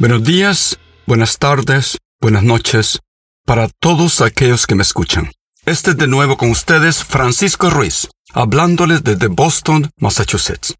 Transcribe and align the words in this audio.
Buenos 0.00 0.24
días, 0.24 0.78
buenas 1.06 1.36
tardes, 1.36 1.98
buenas 2.22 2.42
noches 2.42 3.00
para 3.44 3.68
todos 3.68 4.22
aquellos 4.22 4.66
que 4.66 4.74
me 4.74 4.82
escuchan. 4.82 5.30
Este 5.66 5.90
es 5.90 5.98
de 5.98 6.06
nuevo 6.06 6.38
con 6.38 6.50
ustedes 6.50 7.04
Francisco 7.04 7.68
Ruiz, 7.68 8.08
hablándoles 8.32 9.04
desde 9.04 9.26
Boston, 9.26 9.90
Massachusetts. 9.98 10.74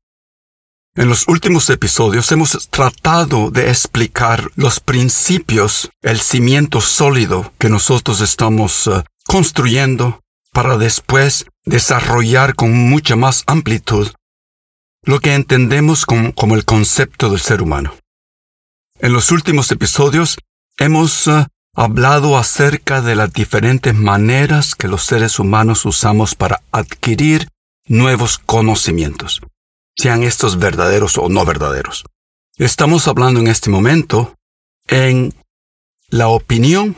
En 0.94 1.10
los 1.10 1.28
últimos 1.28 1.68
episodios 1.68 2.32
hemos 2.32 2.70
tratado 2.70 3.50
de 3.50 3.68
explicar 3.68 4.50
los 4.54 4.80
principios, 4.80 5.90
el 6.00 6.18
cimiento 6.18 6.80
sólido 6.80 7.52
que 7.58 7.68
nosotros 7.68 8.22
estamos 8.22 8.86
uh, 8.86 9.02
construyendo 9.26 10.22
para 10.50 10.78
después 10.78 11.44
desarrollar 11.66 12.54
con 12.54 12.72
mucha 12.72 13.16
más 13.16 13.44
amplitud 13.46 14.10
lo 15.02 15.20
que 15.20 15.34
entendemos 15.34 16.06
como 16.06 16.54
el 16.54 16.64
concepto 16.64 17.28
del 17.28 17.40
ser 17.40 17.60
humano. 17.60 17.99
En 19.02 19.14
los 19.14 19.30
últimos 19.30 19.70
episodios 19.70 20.36
hemos 20.76 21.26
uh, 21.26 21.46
hablado 21.74 22.36
acerca 22.36 23.00
de 23.00 23.16
las 23.16 23.32
diferentes 23.32 23.94
maneras 23.94 24.74
que 24.74 24.88
los 24.88 25.04
seres 25.04 25.38
humanos 25.38 25.86
usamos 25.86 26.34
para 26.34 26.60
adquirir 26.70 27.48
nuevos 27.86 28.38
conocimientos, 28.38 29.40
sean 29.96 30.22
estos 30.22 30.58
verdaderos 30.58 31.16
o 31.16 31.30
no 31.30 31.46
verdaderos. 31.46 32.04
Estamos 32.58 33.08
hablando 33.08 33.40
en 33.40 33.46
este 33.46 33.70
momento 33.70 34.34
en 34.86 35.32
la 36.10 36.28
opinión 36.28 36.94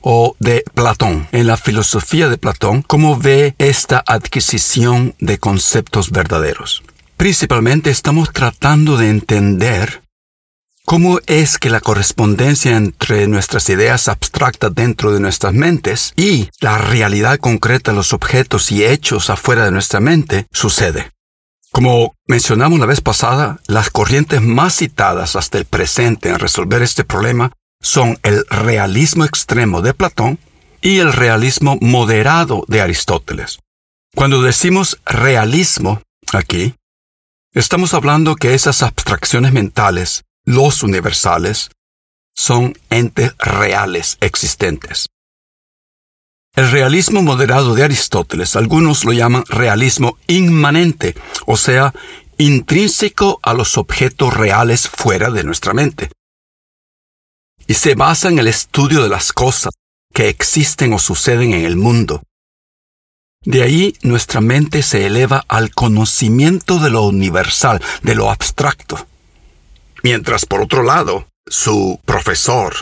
o 0.00 0.36
de 0.38 0.62
Platón, 0.72 1.26
en 1.32 1.48
la 1.48 1.56
filosofía 1.56 2.28
de 2.28 2.38
Platón, 2.38 2.82
cómo 2.82 3.18
ve 3.18 3.56
esta 3.58 4.04
adquisición 4.06 5.16
de 5.18 5.38
conceptos 5.38 6.12
verdaderos. 6.12 6.84
Principalmente 7.16 7.90
estamos 7.90 8.32
tratando 8.32 8.96
de 8.96 9.10
entender 9.10 10.07
¿Cómo 10.88 11.20
es 11.26 11.58
que 11.58 11.68
la 11.68 11.82
correspondencia 11.82 12.74
entre 12.74 13.28
nuestras 13.28 13.68
ideas 13.68 14.08
abstractas 14.08 14.74
dentro 14.74 15.12
de 15.12 15.20
nuestras 15.20 15.52
mentes 15.52 16.14
y 16.16 16.48
la 16.62 16.78
realidad 16.78 17.36
concreta 17.36 17.90
de 17.90 17.98
los 17.98 18.14
objetos 18.14 18.72
y 18.72 18.86
hechos 18.86 19.28
afuera 19.28 19.66
de 19.66 19.70
nuestra 19.70 20.00
mente 20.00 20.46
sucede? 20.50 21.10
Como 21.72 22.14
mencionamos 22.26 22.80
la 22.80 22.86
vez 22.86 23.02
pasada, 23.02 23.60
las 23.66 23.90
corrientes 23.90 24.40
más 24.40 24.76
citadas 24.76 25.36
hasta 25.36 25.58
el 25.58 25.66
presente 25.66 26.30
en 26.30 26.38
resolver 26.38 26.80
este 26.80 27.04
problema 27.04 27.52
son 27.82 28.18
el 28.22 28.46
realismo 28.48 29.26
extremo 29.26 29.82
de 29.82 29.92
Platón 29.92 30.38
y 30.80 31.00
el 31.00 31.12
realismo 31.12 31.76
moderado 31.82 32.64
de 32.66 32.80
Aristóteles. 32.80 33.58
Cuando 34.14 34.40
decimos 34.40 34.98
realismo 35.04 36.00
aquí, 36.32 36.76
estamos 37.52 37.92
hablando 37.92 38.36
que 38.36 38.54
esas 38.54 38.82
abstracciones 38.82 39.52
mentales 39.52 40.24
los 40.48 40.82
universales, 40.82 41.70
son 42.34 42.72
entes 42.88 43.36
reales 43.36 44.16
existentes. 44.22 45.08
El 46.56 46.70
realismo 46.70 47.20
moderado 47.22 47.74
de 47.74 47.84
Aristóteles, 47.84 48.56
algunos 48.56 49.04
lo 49.04 49.12
llaman 49.12 49.44
realismo 49.48 50.16
inmanente, 50.26 51.14
o 51.46 51.58
sea, 51.58 51.92
intrínseco 52.38 53.40
a 53.42 53.52
los 53.52 53.76
objetos 53.76 54.32
reales 54.32 54.88
fuera 54.88 55.28
de 55.30 55.44
nuestra 55.44 55.74
mente. 55.74 56.10
Y 57.66 57.74
se 57.74 57.94
basa 57.94 58.30
en 58.30 58.38
el 58.38 58.46
estudio 58.46 59.02
de 59.02 59.10
las 59.10 59.34
cosas 59.34 59.74
que 60.14 60.30
existen 60.30 60.94
o 60.94 60.98
suceden 60.98 61.52
en 61.52 61.66
el 61.66 61.76
mundo. 61.76 62.22
De 63.42 63.62
ahí 63.62 63.94
nuestra 64.00 64.40
mente 64.40 64.82
se 64.82 65.04
eleva 65.04 65.44
al 65.46 65.74
conocimiento 65.74 66.78
de 66.78 66.88
lo 66.88 67.02
universal, 67.02 67.82
de 68.02 68.14
lo 68.14 68.30
abstracto. 68.30 69.07
Mientras 70.02 70.46
por 70.46 70.62
otro 70.62 70.82
lado, 70.82 71.28
su 71.46 72.00
profesor, 72.04 72.74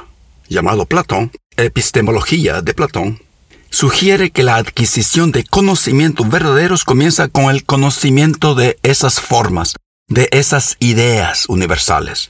llamado 0.48 0.86
Platón, 0.86 1.32
Epistemología 1.56 2.62
de 2.62 2.74
Platón, 2.74 3.22
sugiere 3.70 4.30
que 4.30 4.42
la 4.42 4.56
adquisición 4.56 5.32
de 5.32 5.44
conocimientos 5.44 6.28
verdaderos 6.28 6.84
comienza 6.84 7.28
con 7.28 7.50
el 7.50 7.64
conocimiento 7.64 8.54
de 8.54 8.78
esas 8.82 9.20
formas, 9.20 9.74
de 10.08 10.28
esas 10.32 10.76
ideas 10.78 11.46
universales. 11.48 12.28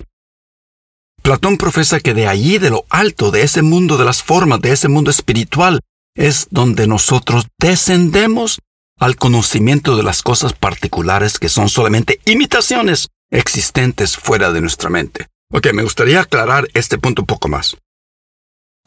Platón 1.23 1.59
profesa 1.59 1.99
que 2.01 2.15
de 2.15 2.29
allí, 2.29 2.59
de 2.59 2.71
lo 2.71 2.85
alto, 2.89 3.33
de 3.33 3.43
ese 3.43 3.63
mundo 3.63 3.97
de 3.97 4.05
las 4.05 4.23
formas, 4.23 4.61
de 4.61 4.73
ese 4.73 4.89
mundo 4.89 5.11
espiritual, 5.11 5.81
es 6.15 6.47
donde 6.51 6.87
nosotros 6.87 7.47
descendemos 7.59 8.61
al 8.99 9.17
conocimiento 9.17 9.97
de 9.97 10.05
las 10.05 10.23
cosas 10.23 10.53
particulares 10.53 11.39
que 11.39 11.49
son 11.49 11.69
solamente 11.69 12.21
imitaciones 12.25 13.09
existentes 13.31 14.16
fuera 14.16 14.53
de 14.53 14.60
nuestra 14.60 14.91
mente. 14.91 15.28
Ok, 15.53 15.69
me 15.72 15.82
gustaría 15.82 16.20
aclarar 16.20 16.69
este 16.75 16.98
punto 16.98 17.22
un 17.22 17.26
poco 17.26 17.48
más. 17.48 17.76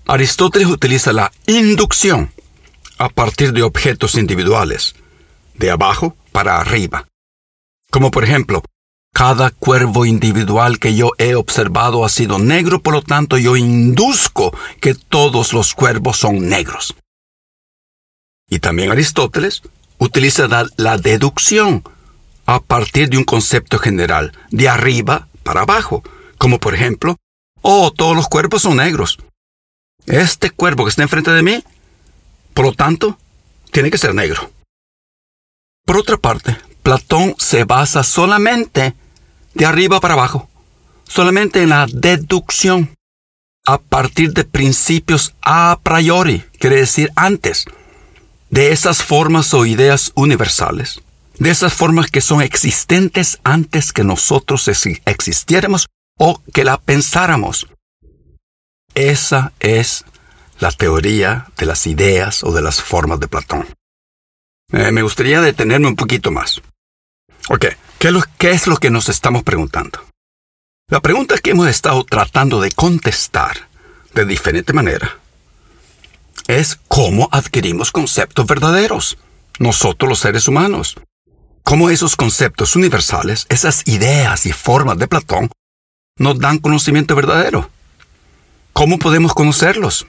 Aristóteles 0.05 0.67
utiliza 0.67 1.13
la 1.13 1.31
inducción 1.45 2.31
a 2.97 3.09
partir 3.09 3.53
de 3.53 3.63
objetos 3.63 4.15
individuales, 4.15 4.95
de 5.55 5.71
abajo 5.71 6.15
para 6.31 6.59
arriba. 6.59 7.07
Como 7.91 8.11
por 8.11 8.23
ejemplo, 8.23 8.63
cada 9.13 9.49
cuervo 9.51 10.05
individual 10.05 10.79
que 10.79 10.95
yo 10.95 11.11
he 11.17 11.35
observado 11.35 12.05
ha 12.05 12.09
sido 12.09 12.39
negro, 12.39 12.81
por 12.81 12.93
lo 12.93 13.01
tanto 13.01 13.37
yo 13.37 13.55
induzco 13.55 14.55
que 14.79 14.95
todos 14.95 15.53
los 15.53 15.73
cuervos 15.73 16.17
son 16.17 16.47
negros. 16.47 16.95
Y 18.49 18.59
también 18.59 18.91
Aristóteles 18.91 19.61
utiliza 19.97 20.47
la, 20.77 20.97
deducción 20.97 21.83
a 22.49 22.61
partir 22.61 23.09
de 23.09 23.17
un 23.19 23.25
concepto 23.25 23.77
general, 23.77 24.31
de 24.49 24.67
arriba 24.67 25.27
para 25.43 25.61
abajo, 25.61 26.01
como 26.39 26.59
por 26.59 26.73
ejemplo, 26.73 27.15
oh, 27.61 27.91
todos 27.91 28.15
los 28.15 28.27
cuerpos 28.27 28.63
son 28.63 28.77
negros. 28.77 29.19
Este 30.07 30.49
cuerpo 30.49 30.83
que 30.83 30.89
está 30.89 31.03
enfrente 31.03 31.29
de 31.29 31.43
mí, 31.43 31.63
por 32.55 32.65
lo 32.65 32.73
tanto, 32.73 33.19
tiene 33.69 33.91
que 33.91 33.99
ser 33.99 34.15
negro. 34.15 34.49
Por 35.85 35.97
otra 35.97 36.17
parte, 36.17 36.57
Platón 36.81 37.35
se 37.37 37.65
basa 37.65 38.03
solamente 38.03 38.95
de 39.53 39.65
arriba 39.67 39.99
para 39.99 40.15
abajo, 40.15 40.49
solamente 41.07 41.61
en 41.61 41.69
la 41.69 41.85
deducción, 41.85 42.95
a 43.67 43.77
partir 43.77 44.33
de 44.33 44.43
principios 44.43 45.35
a 45.43 45.77
priori, 45.83 46.43
quiere 46.57 46.77
decir 46.77 47.11
antes, 47.15 47.65
de 48.49 48.71
esas 48.71 49.03
formas 49.03 49.53
o 49.53 49.67
ideas 49.67 50.11
universales 50.15 50.99
de 51.39 51.49
esas 51.49 51.73
formas 51.73 52.11
que 52.11 52.21
son 52.21 52.41
existentes 52.41 53.39
antes 53.43 53.93
que 53.93 54.03
nosotros 54.03 54.69
existiéramos 55.05 55.87
o 56.17 56.41
que 56.53 56.65
la 56.65 56.77
pensáramos. 56.77 57.67
Esa 58.93 59.53
es 59.59 60.05
la 60.59 60.71
teoría 60.71 61.47
de 61.57 61.65
las 61.65 61.87
ideas 61.87 62.43
o 62.43 62.51
de 62.51 62.61
las 62.61 62.81
formas 62.81 63.21
de 63.21 63.29
Platón. 63.29 63.65
Eh, 64.73 64.91
me 64.91 65.01
gustaría 65.01 65.41
detenerme 65.41 65.87
un 65.87 65.95
poquito 65.95 66.31
más. 66.31 66.61
Ok, 67.47 67.67
¿qué 67.97 68.21
¿qué 68.37 68.51
es 68.51 68.67
lo 68.67 68.77
que 68.77 68.89
nos 68.89 69.07
estamos 69.07 69.43
preguntando? 69.43 70.05
La 70.89 70.99
pregunta 70.99 71.37
que 71.37 71.51
hemos 71.51 71.69
estado 71.69 72.03
tratando 72.03 72.59
de 72.59 72.71
contestar 72.71 73.69
de 74.13 74.25
diferente 74.25 74.73
manera 74.73 75.17
es 76.47 76.79
cómo 76.87 77.29
adquirimos 77.31 77.91
conceptos 77.91 78.45
verdaderos, 78.45 79.17
nosotros 79.59 80.09
los 80.09 80.19
seres 80.19 80.47
humanos 80.47 80.97
cómo 81.69 81.91
esos 81.91 82.15
conceptos 82.15 82.75
universales, 82.75 83.45
esas 83.47 83.87
ideas 83.87 84.47
y 84.47 84.51
formas 84.51 84.97
de 84.97 85.07
Platón, 85.07 85.51
nos 86.17 86.39
dan 86.39 86.57
conocimiento 86.57 87.13
verdadero. 87.13 87.69
¿Cómo 88.73 88.97
podemos 88.97 89.35
conocerlos? 89.35 90.07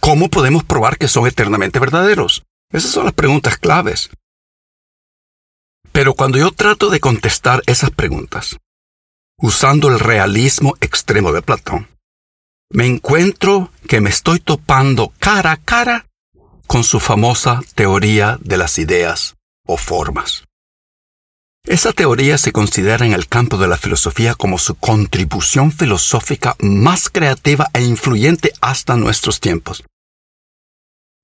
¿Cómo 0.00 0.28
podemos 0.28 0.64
probar 0.64 0.98
que 0.98 1.06
son 1.06 1.28
eternamente 1.28 1.78
verdaderos? 1.78 2.42
Esas 2.72 2.90
son 2.90 3.04
las 3.04 3.14
preguntas 3.14 3.58
claves. 3.58 4.10
Pero 5.92 6.14
cuando 6.14 6.36
yo 6.36 6.50
trato 6.50 6.90
de 6.90 6.98
contestar 6.98 7.62
esas 7.66 7.92
preguntas, 7.92 8.56
usando 9.40 9.90
el 9.90 10.00
realismo 10.00 10.74
extremo 10.80 11.30
de 11.30 11.42
Platón, 11.42 11.86
me 12.70 12.86
encuentro 12.86 13.70
que 13.86 14.00
me 14.00 14.10
estoy 14.10 14.40
topando 14.40 15.12
cara 15.20 15.52
a 15.52 15.58
cara 15.58 16.06
con 16.66 16.82
su 16.82 16.98
famosa 16.98 17.60
teoría 17.76 18.36
de 18.40 18.56
las 18.56 18.80
ideas 18.80 19.36
o 19.64 19.76
formas. 19.76 20.47
Esa 21.64 21.92
teoría 21.92 22.38
se 22.38 22.52
considera 22.52 23.04
en 23.04 23.12
el 23.12 23.28
campo 23.28 23.58
de 23.58 23.68
la 23.68 23.76
filosofía 23.76 24.34
como 24.34 24.58
su 24.58 24.74
contribución 24.74 25.70
filosófica 25.72 26.56
más 26.60 27.10
creativa 27.10 27.68
e 27.74 27.82
influyente 27.82 28.52
hasta 28.60 28.96
nuestros 28.96 29.40
tiempos. 29.40 29.84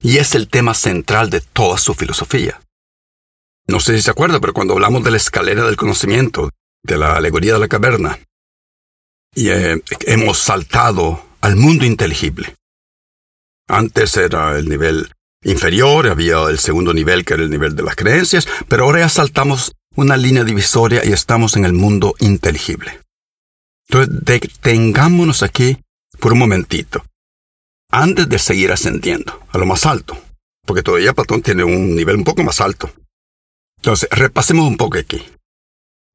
Y 0.00 0.18
es 0.18 0.34
el 0.34 0.48
tema 0.48 0.74
central 0.74 1.30
de 1.30 1.40
toda 1.40 1.78
su 1.78 1.94
filosofía. 1.94 2.60
No 3.66 3.80
sé 3.80 3.96
si 3.96 4.02
se 4.02 4.10
acuerda, 4.10 4.40
pero 4.40 4.52
cuando 4.52 4.74
hablamos 4.74 5.02
de 5.02 5.12
la 5.12 5.16
escalera 5.16 5.64
del 5.64 5.76
conocimiento, 5.76 6.50
de 6.82 6.98
la 6.98 7.16
alegoría 7.16 7.54
de 7.54 7.60
la 7.60 7.68
caverna, 7.68 8.18
y 9.34 9.48
eh, 9.48 9.82
hemos 10.06 10.38
saltado 10.38 11.24
al 11.40 11.56
mundo 11.56 11.84
inteligible. 11.84 12.54
Antes 13.66 14.16
era 14.16 14.58
el 14.58 14.68
nivel 14.68 15.10
inferior, 15.42 16.08
había 16.08 16.42
el 16.50 16.58
segundo 16.58 16.92
nivel 16.92 17.24
que 17.24 17.34
era 17.34 17.42
el 17.42 17.50
nivel 17.50 17.74
de 17.74 17.82
las 17.82 17.96
creencias, 17.96 18.46
pero 18.68 18.84
ahora 18.84 19.00
ya 19.00 19.08
saltamos 19.08 19.72
una 19.96 20.16
línea 20.16 20.44
divisoria 20.44 21.04
y 21.04 21.12
estamos 21.12 21.56
en 21.56 21.64
el 21.64 21.72
mundo 21.72 22.14
inteligible. 22.18 23.00
Entonces, 23.88 24.24
detengámonos 24.24 25.42
aquí 25.42 25.78
por 26.18 26.32
un 26.32 26.38
momentito, 26.38 27.04
antes 27.90 28.28
de 28.28 28.38
seguir 28.38 28.72
ascendiendo 28.72 29.40
a 29.50 29.58
lo 29.58 29.66
más 29.66 29.86
alto, 29.86 30.16
porque 30.66 30.82
todavía 30.82 31.12
Platón 31.12 31.42
tiene 31.42 31.64
un 31.64 31.94
nivel 31.94 32.16
un 32.16 32.24
poco 32.24 32.42
más 32.42 32.60
alto. 32.60 32.90
Entonces, 33.76 34.08
repasemos 34.10 34.66
un 34.66 34.76
poco 34.76 34.98
aquí. 34.98 35.22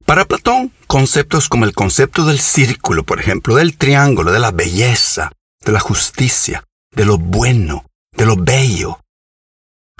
Para 0.04 0.24
Platón, 0.24 0.72
conceptos 0.86 1.48
como 1.48 1.64
el 1.64 1.72
concepto 1.72 2.24
del 2.24 2.40
círculo, 2.40 3.04
por 3.04 3.20
ejemplo, 3.20 3.54
del 3.54 3.76
triángulo, 3.76 4.32
de 4.32 4.40
la 4.40 4.50
belleza, 4.50 5.30
de 5.64 5.72
la 5.72 5.80
justicia, 5.80 6.64
de 6.90 7.04
lo 7.04 7.18
bueno, 7.18 7.86
de 8.12 8.26
lo 8.26 8.36
bello, 8.36 9.00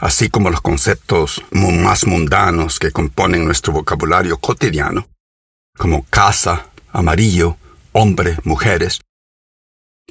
así 0.00 0.30
como 0.30 0.50
los 0.50 0.62
conceptos 0.62 1.42
más 1.50 2.06
mundanos 2.06 2.78
que 2.78 2.90
componen 2.90 3.44
nuestro 3.44 3.72
vocabulario 3.72 4.38
cotidiano, 4.38 5.08
como 5.76 6.04
casa, 6.04 6.70
amarillo, 6.90 7.58
hombre, 7.92 8.38
mujeres, 8.44 9.00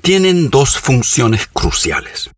tienen 0.01 0.49
dos 0.49 0.77
funciones 0.77 1.47
cruciales. 1.47 2.29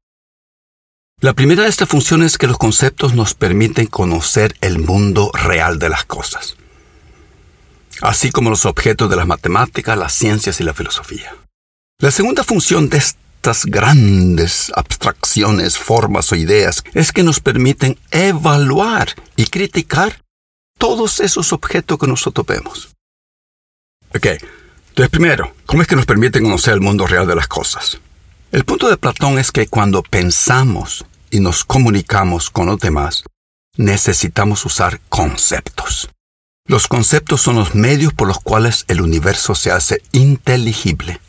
La 1.19 1.33
primera 1.33 1.63
de 1.63 1.69
estas 1.69 1.89
funciones 1.89 2.31
es 2.31 2.37
que 2.37 2.47
los 2.47 2.57
conceptos 2.57 3.13
nos 3.13 3.35
permiten 3.35 3.85
conocer 3.85 4.55
el 4.61 4.79
mundo 4.79 5.29
real 5.33 5.77
de 5.77 5.89
las 5.89 6.05
cosas, 6.05 6.55
así 8.01 8.31
como 8.31 8.49
los 8.49 8.65
objetos 8.65 9.09
de 9.09 9.17
las 9.17 9.27
matemáticas, 9.27 9.97
las 9.97 10.13
ciencias 10.13 10.59
y 10.61 10.63
la 10.63 10.73
filosofía. 10.73 11.35
La 11.99 12.09
segunda 12.09 12.43
función 12.43 12.89
de 12.89 12.97
estas 13.41 13.65
grandes 13.65 14.71
abstracciones, 14.75 15.75
formas 15.75 16.31
o 16.31 16.35
ideas 16.35 16.83
es 16.93 17.11
que 17.11 17.23
nos 17.23 17.39
permiten 17.39 17.97
evaluar 18.11 19.15
y 19.35 19.47
criticar 19.47 20.21
todos 20.77 21.19
esos 21.19 21.51
objetos 21.51 21.97
que 21.97 22.05
nosotros 22.05 22.45
vemos. 22.45 22.89
Ok, 24.13 24.27
entonces 24.89 25.09
primero, 25.09 25.55
¿cómo 25.65 25.81
es 25.81 25.87
que 25.87 25.95
nos 25.95 26.05
permiten 26.05 26.43
conocer 26.43 26.75
el 26.75 26.81
mundo 26.81 27.07
real 27.07 27.25
de 27.25 27.33
las 27.33 27.47
cosas? 27.47 27.99
El 28.51 28.63
punto 28.63 28.87
de 28.87 28.97
Platón 28.97 29.39
es 29.39 29.51
que 29.51 29.65
cuando 29.65 30.03
pensamos 30.03 31.03
y 31.31 31.39
nos 31.39 31.65
comunicamos 31.65 32.51
con 32.51 32.67
los 32.67 32.79
demás, 32.79 33.23
necesitamos 33.75 34.63
usar 34.65 35.01
conceptos. 35.09 36.09
Los 36.67 36.87
conceptos 36.87 37.41
son 37.41 37.55
los 37.55 37.73
medios 37.73 38.13
por 38.13 38.27
los 38.27 38.39
cuales 38.39 38.85
el 38.87 39.01
universo 39.01 39.55
se 39.55 39.71
hace 39.71 40.03
inteligible. 40.11 41.19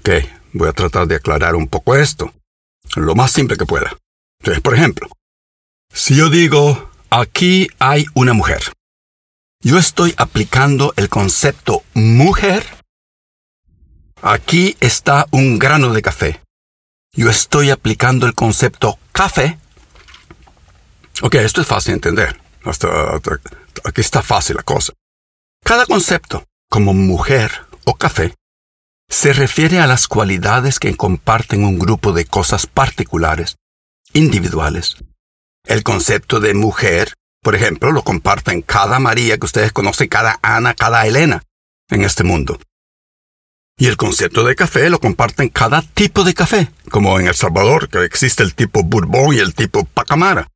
Ok, 0.00 0.08
Voy 0.52 0.68
a 0.68 0.72
tratar 0.72 1.06
de 1.06 1.16
aclarar 1.16 1.54
un 1.54 1.68
poco 1.68 1.96
esto, 1.96 2.32
lo 2.96 3.14
más 3.14 3.32
simple 3.32 3.56
que 3.56 3.66
pueda. 3.66 3.96
Entonces, 4.40 4.62
por 4.62 4.74
ejemplo, 4.74 5.08
si 5.92 6.16
yo 6.16 6.28
digo, 6.28 6.90
aquí 7.10 7.68
hay 7.78 8.06
una 8.14 8.32
mujer, 8.32 8.72
yo 9.64 9.78
estoy 9.78 10.12
aplicando 10.16 10.92
el 10.96 11.08
concepto 11.08 11.84
mujer. 11.94 12.66
Aquí 14.20 14.76
está 14.80 15.26
un 15.30 15.58
grano 15.58 15.92
de 15.92 16.02
café. 16.02 16.42
Yo 17.12 17.30
estoy 17.30 17.70
aplicando 17.70 18.26
el 18.26 18.34
concepto 18.34 18.98
café. 19.12 19.58
Ok, 21.22 21.36
esto 21.36 21.60
es 21.60 21.66
fácil 21.68 21.92
de 21.92 21.94
entender. 21.94 22.40
aquí 23.84 24.00
está 24.00 24.22
fácil 24.22 24.56
la 24.56 24.64
cosa. 24.64 24.92
Cada 25.64 25.86
concepto, 25.86 26.44
como 26.68 26.92
mujer 26.92 27.52
o 27.84 27.94
café, 27.94 28.34
se 29.12 29.34
refiere 29.34 29.78
a 29.78 29.86
las 29.86 30.08
cualidades 30.08 30.78
que 30.80 30.96
comparten 30.96 31.64
un 31.64 31.78
grupo 31.78 32.14
de 32.14 32.24
cosas 32.24 32.66
particulares, 32.66 33.56
individuales. 34.14 34.96
El 35.64 35.82
concepto 35.82 36.40
de 36.40 36.54
mujer, 36.54 37.12
por 37.42 37.54
ejemplo, 37.54 37.92
lo 37.92 38.04
comparten 38.04 38.62
cada 38.62 38.98
María 38.98 39.36
que 39.36 39.44
ustedes 39.44 39.70
conocen, 39.70 40.08
cada 40.08 40.40
Ana, 40.40 40.72
cada 40.72 41.06
Elena 41.06 41.42
en 41.90 42.04
este 42.04 42.24
mundo. 42.24 42.58
Y 43.76 43.88
el 43.88 43.98
concepto 43.98 44.44
de 44.44 44.56
café 44.56 44.88
lo 44.88 44.98
comparten 44.98 45.50
cada 45.50 45.82
tipo 45.82 46.24
de 46.24 46.32
café, 46.32 46.72
como 46.90 47.20
en 47.20 47.26
El 47.26 47.34
Salvador, 47.34 47.90
que 47.90 48.04
existe 48.04 48.42
el 48.42 48.54
tipo 48.54 48.82
Bourbon 48.82 49.34
y 49.34 49.40
el 49.40 49.54
tipo 49.54 49.84
Pacamara. 49.84 50.48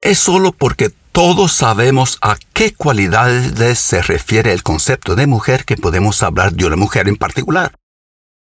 Es 0.00 0.18
solo 0.18 0.50
porque 0.50 0.90
todos 1.20 1.52
sabemos 1.52 2.16
a 2.22 2.38
qué 2.54 2.72
cualidades 2.72 3.78
se 3.78 4.00
refiere 4.00 4.54
el 4.54 4.62
concepto 4.62 5.16
de 5.16 5.26
mujer 5.26 5.66
que 5.66 5.76
podemos 5.76 6.22
hablar 6.22 6.54
de 6.54 6.64
una 6.64 6.76
mujer 6.76 7.08
en 7.08 7.16
particular. 7.16 7.76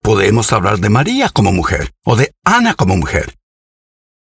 Podemos 0.01 0.53
hablar 0.53 0.79
de 0.79 0.89
María 0.89 1.29
como 1.29 1.51
mujer 1.51 1.91
o 2.05 2.15
de 2.15 2.31
Ana 2.45 2.75
como 2.75 2.97
mujer. 2.97 3.35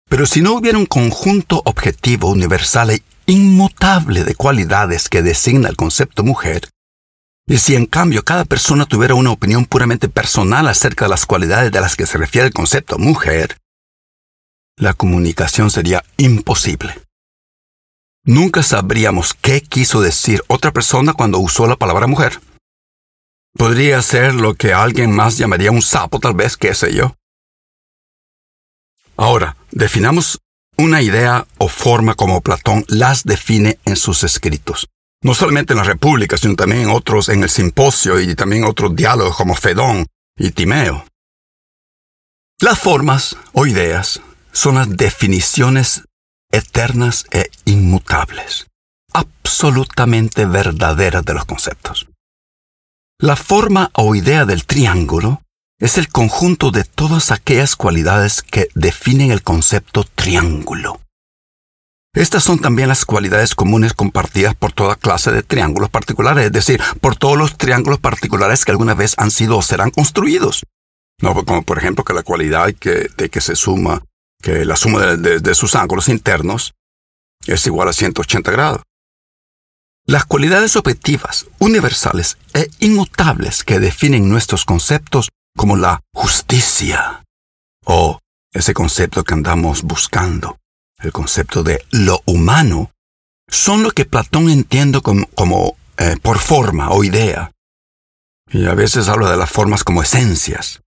Pero 0.07 0.27
si 0.27 0.43
no 0.43 0.53
hubiera 0.53 0.77
un 0.77 0.85
conjunto 0.85 1.63
objetivo 1.65 2.29
universal 2.29 2.91
e 2.91 3.03
inmutable 3.25 4.23
de 4.23 4.35
cualidades 4.35 5.09
que 5.09 5.23
designa 5.23 5.71
el 5.71 5.77
concepto 5.77 6.23
mujer, 6.23 6.69
y 7.47 7.57
si 7.57 7.75
en 7.75 7.87
cambio 7.87 8.23
cada 8.23 8.45
persona 8.45 8.85
tuviera 8.85 9.15
una 9.15 9.31
opinión 9.31 9.65
puramente 9.65 10.11
personal 10.11 10.69
acerca 10.69 11.07
de 11.07 11.13
las 11.13 11.25
cualidades 11.25 11.73
de 11.73 11.81
las 11.81 11.97
que 11.97 12.05
se 12.05 12.19
refiere 12.19 12.49
el 12.49 12.53
concepto 12.53 12.99
mujer, 12.99 13.57
la 14.77 14.93
comunicación 14.93 15.71
sería 15.71 16.05
imposible. 16.19 16.95
Nunca 18.25 18.63
sabríamos 18.63 19.35
qué 19.35 19.61
quiso 19.61 20.01
decir 20.01 20.43
otra 20.47 20.73
persona 20.73 21.13
cuando 21.13 21.39
usó 21.39 21.67
la 21.67 21.77
palabra 21.77 22.07
mujer. 22.07 22.41
Podría 23.55 24.01
ser 24.01 24.35
lo 24.35 24.55
que 24.55 24.73
alguien 24.73 25.11
más 25.11 25.39
llamaría 25.39 25.73
un 25.73 25.83
sapo, 25.83 26.21
tal 26.21 26.35
vez, 26.35 26.57
qué 26.57 26.75
sé 26.75 26.95
yo. 26.95 27.17
Ahora, 29.17 29.57
definamos 29.71 30.39
una 30.79 31.03
idea 31.03 31.47
o 31.59 31.69
forma 31.69 32.15
como 32.15 32.41
Platón 32.41 32.85
las 32.89 33.25
define 33.25 33.79
en 33.85 33.97
sus 33.97 34.25
escritos. 34.25 34.89
No 35.23 35.35
solamente 35.35 35.73
en 35.73 35.79
la 35.79 35.85
República, 35.85 36.37
sino 36.37 36.57
también 36.57 36.83
en 36.83 36.91
otros, 36.91 37.29
en 37.29 37.43
el 37.43 37.51
Simposio 37.51 38.21
y 38.21 38.35
también 38.35 38.65
otros 38.65 38.95
diálogos 38.97 39.37
como 39.37 39.55
Fedón 39.55 40.07
y 40.37 40.51
Timeo. 40.51 41.05
Las 42.61 42.79
formas 42.79 43.37
o 43.53 43.67
ideas 43.67 44.21
son 44.53 44.77
las 44.77 44.89
definiciones 44.97 46.03
eternas 46.53 47.27
e 47.33 47.51
inmutables, 47.65 48.69
absolutamente 49.13 50.47
verdaderas 50.47 51.25
de 51.25 51.35
los 51.35 51.45
conceptos. 51.47 52.09
La 53.19 53.37
forma 53.37 53.91
o 53.95 54.15
idea 54.15 54.45
del 54.45 54.67
triángulo 54.67 55.43
es 55.81 55.99
el 55.99 56.09
conjunto 56.09 56.71
de 56.71 56.85
todas 56.85 57.33
aquellas 57.33 57.75
cualidades 57.75 58.43
que 58.43 58.69
definen 58.75 59.33
el 59.33 59.43
concepto 59.43 60.05
triángulo. 60.05 61.01
Estas 62.15 62.45
son 62.45 62.59
también 62.59 62.89
las 62.89 63.07
cualidades 63.07 63.55
comunes 63.55 63.95
compartidas 63.95 64.55
por 64.55 64.73
toda 64.73 64.97
clase 64.97 65.33
de 65.33 65.43
triángulos 65.43 65.89
particulares, 65.89 66.47
es 66.47 66.53
decir, 66.53 66.83
por 67.01 67.17
todos 67.17 67.39
los 67.39 67.57
triángulos 67.57 68.01
particulares 68.01 68.65
que 68.65 68.71
alguna 68.71 68.95
vez 68.95 69.15
han 69.17 69.31
sido 69.31 69.57
o 69.57 69.63
serán 69.63 69.91
construidos. 69.91 70.63
No, 71.23 71.35
como 71.35 71.63
por 71.63 71.79
ejemplo 71.79 72.05
que 72.05 72.13
la 72.13 72.23
cualidad 72.23 72.67
de 72.67 73.31
que 73.31 73.41
se 73.41 73.57
suma 73.57 74.05
que 74.43 74.65
la 74.65 74.77
suma 74.77 75.17
de, 75.17 75.55
sus 75.55 75.75
ángulos 75.77 76.09
internos 76.09 76.75
es 77.47 77.67
igual 77.67 77.89
a 77.89 77.93
180 77.93 78.51
grados. 78.51 78.83
Las 80.05 80.25
cualidades 80.25 80.75
objetivas, 80.75 81.47
universales 81.61 82.37
e 82.53 82.69
inmutables 82.81 83.63
que 83.63 83.79
definen 83.79 84.29
nuestros 84.29 84.65
conceptos 84.65 85.29
como 85.57 85.77
la 85.77 86.01
justicia 86.13 87.25
o 87.85 88.19
ese 88.53 88.75
concepto 88.75 89.23
que 89.23 89.35
andamos 89.35 89.83
buscando, 89.83 90.59
el 90.99 91.13
concepto 91.13 91.63
de 91.63 91.85
lo 91.91 92.21
humano, 92.27 92.91
son 93.49 93.85
lo 93.85 93.93
que 93.93 94.05
Platón 94.05 94.51
entiende 94.51 95.01
como, 95.01 95.77
eh, 95.99 96.17
por 96.21 96.39
forma 96.39 96.91
o 96.91 97.05
idea. 97.05 97.53
Y 98.51 98.67
a 98.67 98.75
veces 98.75 99.09
habla 99.09 99.31
de 99.31 99.37
las 99.37 99.51
formas 99.51 99.85
como 99.85 100.03
esencias 100.03 100.82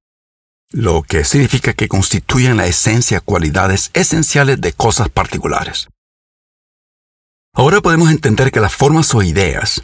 lo 0.72 1.03
que 1.03 1.24
significa 1.24 1.74
que 1.74 1.88
constituyen 1.88 2.57
la 2.57 2.67
esencia 2.67 3.22
cualidades 3.22 3.91
esenciales 3.93 4.60
de 4.62 4.74
cosas 4.74 5.10
particulares. 5.10 5.88
Ahora 7.53 7.81
podemos 7.81 8.12
entender 8.12 8.51
que 8.51 8.60
las 8.60 8.75
formas 8.75 9.13
o 9.15 9.24
ideas 9.24 9.84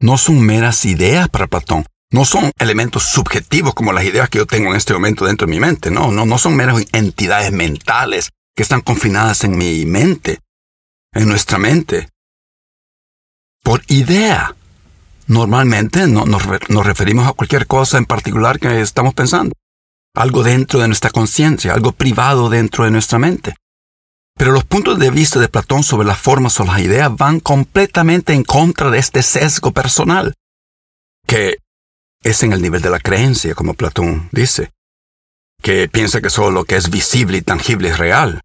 no 0.00 0.18
son 0.18 0.40
meras 0.40 0.84
ideas 0.84 1.28
para 1.28 1.46
Platón, 1.46 1.86
No 2.12 2.24
son 2.24 2.52
elementos 2.58 3.04
subjetivos 3.04 3.74
como 3.74 3.92
las 3.92 4.04
ideas 4.04 4.28
que 4.28 4.38
yo 4.38 4.46
tengo 4.46 4.70
en 4.70 4.76
este 4.76 4.92
momento 4.92 5.24
dentro 5.24 5.46
de 5.46 5.50
mi 5.50 5.60
mente. 5.60 5.90
No, 5.90 6.12
no, 6.12 6.24
no 6.24 6.38
son 6.38 6.54
meras 6.54 6.84
entidades 6.92 7.52
mentales 7.52 8.30
que 8.54 8.62
están 8.62 8.80
confinadas 8.80 9.42
en 9.44 9.58
mi 9.58 9.84
mente, 9.86 10.38
en 11.12 11.28
nuestra 11.28 11.58
mente. 11.58 12.08
Por 13.62 13.82
idea. 13.88 14.54
Normalmente 15.26 16.06
no, 16.06 16.24
nos, 16.26 16.44
nos 16.68 16.86
referimos 16.86 17.26
a 17.26 17.32
cualquier 17.32 17.66
cosa 17.66 17.98
en 17.98 18.06
particular 18.06 18.60
que 18.60 18.80
estamos 18.80 19.12
pensando. 19.12 19.52
Algo 20.16 20.42
dentro 20.42 20.80
de 20.80 20.88
nuestra 20.88 21.10
conciencia, 21.10 21.74
algo 21.74 21.92
privado 21.92 22.48
dentro 22.48 22.84
de 22.84 22.90
nuestra 22.90 23.18
mente. 23.18 23.54
Pero 24.34 24.52
los 24.52 24.64
puntos 24.64 24.98
de 24.98 25.10
vista 25.10 25.38
de 25.38 25.50
Platón 25.50 25.82
sobre 25.82 26.06
las 26.06 26.18
formas 26.18 26.58
o 26.58 26.64
las 26.64 26.80
ideas 26.80 27.14
van 27.14 27.38
completamente 27.38 28.32
en 28.32 28.42
contra 28.42 28.90
de 28.90 28.98
este 28.98 29.22
sesgo 29.22 29.72
personal, 29.72 30.32
que 31.26 31.58
es 32.22 32.42
en 32.42 32.54
el 32.54 32.62
nivel 32.62 32.80
de 32.80 32.88
la 32.88 32.98
creencia, 32.98 33.54
como 33.54 33.74
Platón 33.74 34.30
dice, 34.32 34.70
que 35.60 35.86
piensa 35.86 36.22
que 36.22 36.30
solo 36.30 36.50
lo 36.50 36.64
que 36.64 36.76
es 36.76 36.88
visible 36.88 37.36
y 37.36 37.42
tangible 37.42 37.90
es 37.90 37.98
real. 37.98 38.40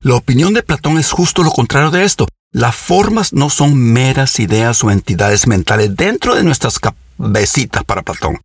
La 0.00 0.14
opinión 0.14 0.54
de 0.54 0.62
Platón 0.62 0.98
es 0.98 1.10
justo 1.10 1.42
lo 1.42 1.50
contrario 1.50 1.90
de 1.90 2.04
esto. 2.04 2.28
Las 2.52 2.76
formas 2.76 3.32
no 3.32 3.50
son 3.50 3.76
meras 3.76 4.38
ideas 4.38 4.84
o 4.84 4.92
entidades 4.92 5.48
mentales 5.48 5.96
dentro 5.96 6.36
de 6.36 6.44
nuestras 6.44 6.78
cabecitas 6.78 7.82
para 7.82 8.02
Platón. 8.02 8.38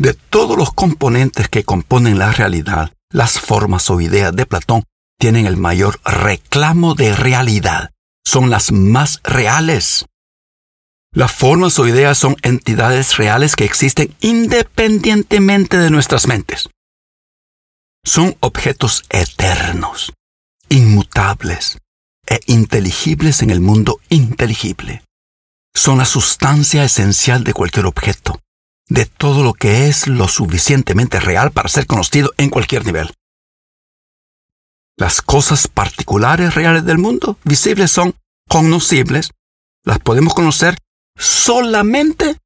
De 0.00 0.14
todos 0.14 0.56
los 0.56 0.72
componentes 0.72 1.50
que 1.50 1.62
componen 1.62 2.18
la 2.18 2.32
realidad, 2.32 2.94
las 3.10 3.38
formas 3.38 3.90
o 3.90 4.00
ideas 4.00 4.34
de 4.34 4.46
Platón 4.46 4.82
tienen 5.18 5.44
el 5.44 5.58
mayor 5.58 6.00
reclamo 6.02 6.94
de 6.94 7.14
realidad. 7.14 7.90
Son 8.24 8.48
las 8.48 8.72
más 8.72 9.20
reales. 9.24 10.06
Las 11.12 11.32
formas 11.32 11.78
o 11.78 11.86
ideas 11.86 12.16
son 12.16 12.36
entidades 12.40 13.18
reales 13.18 13.56
que 13.56 13.66
existen 13.66 14.16
independientemente 14.22 15.76
de 15.76 15.90
nuestras 15.90 16.26
mentes. 16.26 16.70
Son 18.02 18.38
objetos 18.40 19.04
eternos, 19.10 20.14
inmutables 20.70 21.76
e 22.26 22.40
inteligibles 22.46 23.42
en 23.42 23.50
el 23.50 23.60
mundo 23.60 24.00
inteligible. 24.08 25.02
Son 25.74 25.98
la 25.98 26.06
sustancia 26.06 26.84
esencial 26.84 27.44
de 27.44 27.52
cualquier 27.52 27.84
objeto, 27.84 28.40
de 28.90 29.06
todo 29.06 29.42
lo 29.42 29.54
que 29.54 29.88
es 29.88 30.06
lo 30.08 30.28
suficientemente 30.28 31.20
real 31.20 31.52
para 31.52 31.68
ser 31.68 31.86
conocido 31.86 32.32
en 32.36 32.50
cualquier 32.50 32.84
nivel. 32.84 33.14
Las 34.98 35.22
cosas 35.22 35.68
particulares 35.68 36.54
reales 36.54 36.84
del 36.84 36.98
mundo 36.98 37.38
visibles 37.44 37.90
son 37.90 38.14
conocibles, 38.48 39.30
las 39.84 40.00
podemos 40.00 40.34
conocer 40.34 40.76
solamente 41.16 42.36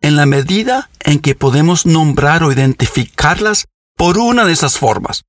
en 0.00 0.16
la 0.16 0.24
medida 0.24 0.88
en 1.00 1.18
que 1.18 1.34
podemos 1.34 1.84
nombrar 1.84 2.44
o 2.44 2.52
identificarlas 2.52 3.66
por 3.96 4.18
una 4.18 4.44
de 4.44 4.52
esas 4.52 4.78
formas, 4.78 5.24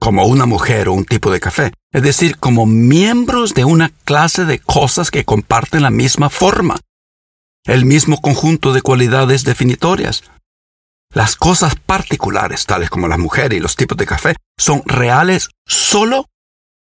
como 0.00 0.26
una 0.26 0.44
mujer 0.44 0.88
o 0.88 0.92
un 0.92 1.04
tipo 1.04 1.30
de 1.30 1.38
café, 1.38 1.72
es 1.92 2.02
decir, 2.02 2.36
como 2.38 2.66
miembros 2.66 3.54
de 3.54 3.64
una 3.64 3.90
clase 4.04 4.44
de 4.44 4.58
cosas 4.58 5.12
que 5.12 5.24
comparten 5.24 5.82
la 5.82 5.90
misma 5.90 6.28
forma, 6.28 6.80
el 7.64 7.84
mismo 7.84 8.20
conjunto 8.20 8.72
de 8.72 8.82
cualidades 8.82 9.44
definitorias. 9.44 10.24
Las 11.12 11.36
cosas 11.36 11.76
particulares, 11.76 12.66
tales 12.66 12.90
como 12.90 13.08
la 13.08 13.18
mujer 13.18 13.52
y 13.52 13.60
los 13.60 13.76
tipos 13.76 13.96
de 13.96 14.06
café, 14.06 14.34
son 14.58 14.82
reales 14.84 15.48
solo 15.66 16.26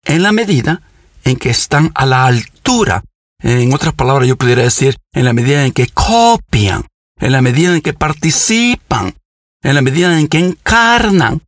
en 0.04 0.23
la 0.23 0.32
medida 0.32 0.82
en 1.25 1.37
que 1.37 1.50
están 1.50 1.92
a 1.94 2.06
la 2.06 2.26
altura 2.26 3.02
en 3.40 3.73
otras 3.73 3.94
palabras, 3.94 4.28
yo 4.28 4.37
pudiera 4.37 4.62
decir, 4.62 4.97
en 5.12 5.25
la 5.25 5.32
medida 5.32 5.64
en 5.64 5.73
que 5.73 5.87
copian, 5.88 6.87
en 7.20 7.32
la 7.32 7.40
medida 7.40 7.75
en 7.75 7.82
que 7.82 7.92
participan, 7.92 9.14
en 9.62 9.75
la 9.75 9.82
medida 9.82 10.18
en 10.18 10.28
que 10.28 10.38
encarnan 10.38 11.42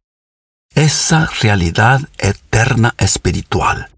esa 0.75 1.27
realidad 1.41 2.09
eterna 2.19 2.95
espiritual, 2.97 3.91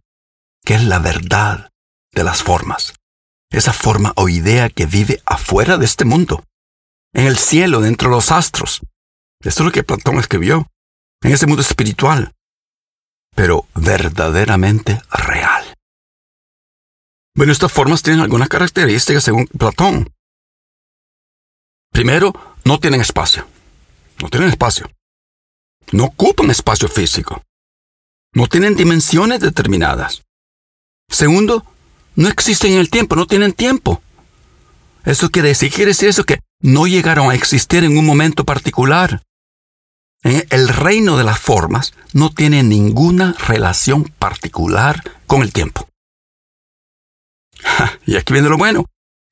que 0.65 0.75
es 0.75 0.85
la 0.85 0.99
verdad 0.99 1.71
de 2.13 2.25
las 2.25 2.43
formas, 2.43 2.95
esa 3.53 3.73
forma 3.73 4.13
o 4.17 4.29
idea 4.29 4.69
que 4.71 4.87
vive 4.87 5.23
afuera 5.25 5.77
de 5.79 5.85
este 5.85 6.05
mundo, 6.05 6.45
en 7.15 7.27
el 7.27 7.39
cielo, 7.39 7.81
dentro 7.81 8.09
de 8.09 8.17
los 8.17 8.33
astros. 8.33 8.81
Esto 9.41 9.63
es 9.63 9.67
lo 9.67 9.73
que 9.73 9.83
Platón 9.83 10.19
escribió, 10.19 10.67
en 11.23 11.33
ese 11.33 11.47
mundo 11.47 11.63
espiritual, 11.63 12.33
pero 13.35 13.67
verdaderamente 13.75 15.01
real. 15.11 15.75
Bueno, 17.35 17.53
estas 17.53 17.73
formas 17.73 18.03
tienen 18.03 18.23
algunas 18.23 18.49
características 18.49 19.25
según 19.25 19.47
Platón. 19.47 20.13
Primero, 21.91 22.33
no 22.65 22.79
tienen 22.79 23.01
espacio. 23.01 23.47
No 24.21 24.29
tienen 24.29 24.51
espacio. 24.51 24.91
No 25.93 26.05
ocupan 26.05 26.51
espacio 26.51 26.89
físico. 26.89 27.43
No 28.35 28.47
tienen 28.47 28.77
dimensiones 28.77 29.41
determinadas. 29.41 30.23
Segundo, 31.09 31.67
no 32.15 32.29
existen 32.29 32.73
en 32.73 32.79
el 32.79 32.91
tiempo, 32.91 33.17
no 33.17 33.27
tienen 33.27 33.53
tiempo. 33.53 34.03
Eso 35.05 35.31
quiere 35.31 35.49
decir, 35.49 35.73
quiere 35.73 35.91
decir 35.91 36.09
eso 36.09 36.25
que 36.25 36.41
no 36.61 36.87
llegaron 36.87 37.31
a 37.31 37.35
existir 37.35 37.85
en 37.85 37.99
un 37.99 38.07
momento 38.07 38.45
particular. 38.45 39.23
El 40.23 40.69
reino 40.69 41.17
de 41.17 41.25
las 41.25 41.41
formas 41.41 41.93
no 42.13 42.31
tiene 42.31 42.63
ninguna 42.63 43.35
relación 43.47 44.05
particular 44.05 45.03
con 45.27 45.43
el 45.43 45.53
tiempo. 45.53 45.89
y 48.07 48.17
aquí 48.17 48.33
viene 48.33 48.49
lo 48.49 48.57
bueno. 48.57 48.85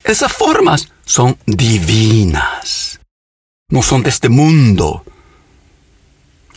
Esas 0.02 0.32
formas 0.32 0.88
son 1.04 1.38
divinas. 1.46 3.00
No 3.68 3.82
son 3.82 4.02
de 4.02 4.10
este 4.10 4.28
mundo. 4.28 5.04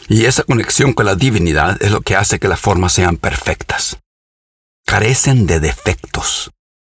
Y 0.09 0.25
esa 0.25 0.43
conexión 0.43 0.93
con 0.93 1.05
la 1.05 1.15
divinidad 1.15 1.81
es 1.81 1.91
lo 1.91 2.01
que 2.01 2.15
hace 2.15 2.39
que 2.39 2.47
las 2.47 2.59
formas 2.59 2.93
sean 2.93 3.17
perfectas. 3.17 3.99
Carecen 4.85 5.47
de 5.47 5.59
defectos. 5.59 6.51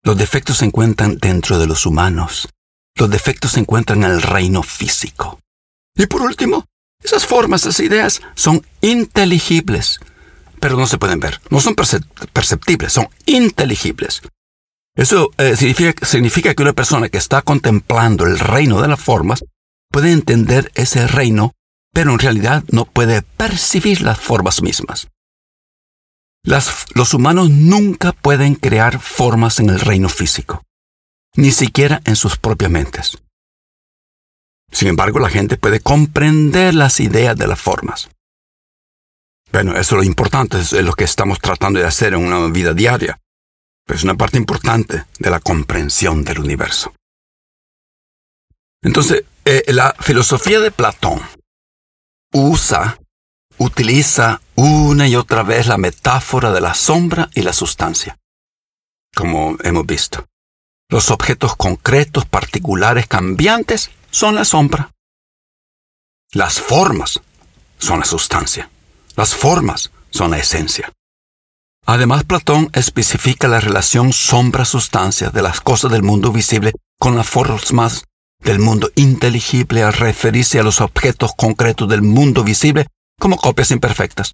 Los 0.04 0.18
defectos 0.18 0.58
se 0.58 0.66
encuentran 0.66 1.18
dentro 1.18 1.60
de 1.60 1.68
los 1.68 1.86
humanos. 1.86 2.50
Los 2.96 3.10
defectos 3.10 3.52
se 3.52 3.60
encuentran 3.60 4.04
en 4.04 4.12
el 4.12 4.22
reino 4.22 4.64
físico. 4.64 5.40
Y 5.96 6.06
por 6.06 6.22
último, 6.22 6.66
esas 7.04 7.26
formas, 7.26 7.62
esas 7.62 7.80
ideas 7.80 8.22
son 8.36 8.66
inteligibles, 8.82 10.00
pero 10.60 10.78
no 10.78 10.88
se 10.88 10.98
pueden 10.98 11.20
ver. 11.20 11.42
No 11.50 11.60
son 11.60 11.76
perceptibles, 11.76 12.94
son 12.94 13.08
inteligibles. 13.26 14.22
Eso 14.96 15.32
eh, 15.38 15.56
significa, 15.58 16.54
que 16.54 16.62
una 16.62 16.74
persona 16.74 17.10
que 17.10 17.18
está 17.18 17.42
contemplando 17.42 18.26
el 18.26 18.40
reino 18.40 18.82
de 18.82 18.88
las 18.88 19.00
formas 19.00 19.44
puede 19.92 20.12
entender 20.12 20.72
ese 20.76 21.06
reino, 21.08 21.54
pero 21.94 22.12
en 22.12 22.20
realidad 22.20 22.64
no 22.70 22.86
puede 22.86 23.22
percibir 23.22 24.02
las 24.02 24.20
formas 24.20 24.62
mismas. 24.62 25.08
Los 26.46 27.14
humanos 27.14 27.50
nunca 27.50 28.12
pueden 28.12 28.56
crear 28.56 29.00
formas 29.00 29.60
en 29.60 29.70
el 29.70 29.80
reino 29.80 30.10
físico, 30.10 30.64
ni 31.36 31.52
siquiera 31.52 32.02
en 32.06 32.16
sus 32.16 32.38
propias 32.38 32.72
mentes. 32.72 33.18
Sin 34.72 34.88
embargo, 34.88 35.20
la 35.20 35.30
gente 35.30 35.58
puede 35.58 35.80
comprender 35.80 36.74
las 36.74 37.00
ideas 37.00 37.36
de 37.36 37.48
las 37.48 37.60
formas. 37.60 38.10
Bueno, 39.52 39.72
eso 39.72 39.96
es 39.96 40.00
lo 40.00 40.04
importante, 40.04 40.60
es 40.60 40.74
lo 40.74 40.94
que 40.94 41.06
estamos 41.06 41.40
tratando 41.40 41.80
de 41.80 41.86
hacer 41.86 42.14
en 42.14 42.26
una 42.26 42.48
vida 42.48 42.74
diaria 42.74 43.20
es 43.94 44.04
una 44.04 44.16
parte 44.16 44.38
importante 44.38 45.06
de 45.20 45.30
la 45.30 45.40
comprensión 45.40 46.24
del 46.24 46.40
universo. 46.40 46.94
Entonces, 48.82 49.24
eh, 49.46 49.64
la 49.68 49.96
filosofía 50.00 50.60
de 50.60 50.72
Platón 50.72 51.22
usa, 52.34 53.00
utiliza 53.58 54.42
una 54.56 55.08
y 55.08 55.16
otra 55.16 55.44
vez 55.44 55.68
la 55.68 55.78
metáfora 55.78 56.52
de 56.52 56.62
la 56.62 56.74
sombra 56.74 57.30
y 57.34 57.42
la 57.42 57.54
sustancia, 57.54 58.18
como 59.14 59.58
hemos 59.64 59.86
visto. 59.86 60.26
Los 60.90 61.12
objetos 61.12 61.56
concretos, 61.56 62.26
particulares, 62.26 63.08
cambiantes, 63.08 63.92
son 64.12 64.36
la 64.36 64.46
sombra. 64.46 64.92
Las 66.32 66.60
formas 66.60 67.22
son 67.80 68.00
la 68.00 68.06
sustancia. 68.06 68.70
Las 69.16 69.36
formas 69.36 69.92
son 70.10 70.32
la 70.32 70.38
esencia. 70.38 70.92
Además, 71.86 72.24
Platón 72.24 72.70
especifica 72.74 73.48
la 73.48 73.60
relación 73.60 74.12
sombra-sustancia 74.12 75.30
de 75.30 75.42
las 75.42 75.62
cosas 75.62 75.92
del 75.92 76.04
mundo 76.04 76.32
visible 76.32 76.74
con 77.00 77.16
las 77.16 77.28
formas 77.28 78.04
del 78.40 78.60
mundo 78.60 78.92
inteligible 78.96 79.84
al 79.84 79.94
referirse 79.94 80.60
a 80.60 80.64
los 80.64 80.82
objetos 80.82 81.32
concretos 81.36 81.88
del 81.90 82.02
mundo 82.02 82.44
visible 82.44 82.88
como 83.20 83.38
copias 83.38 83.72
imperfectas. 83.72 84.34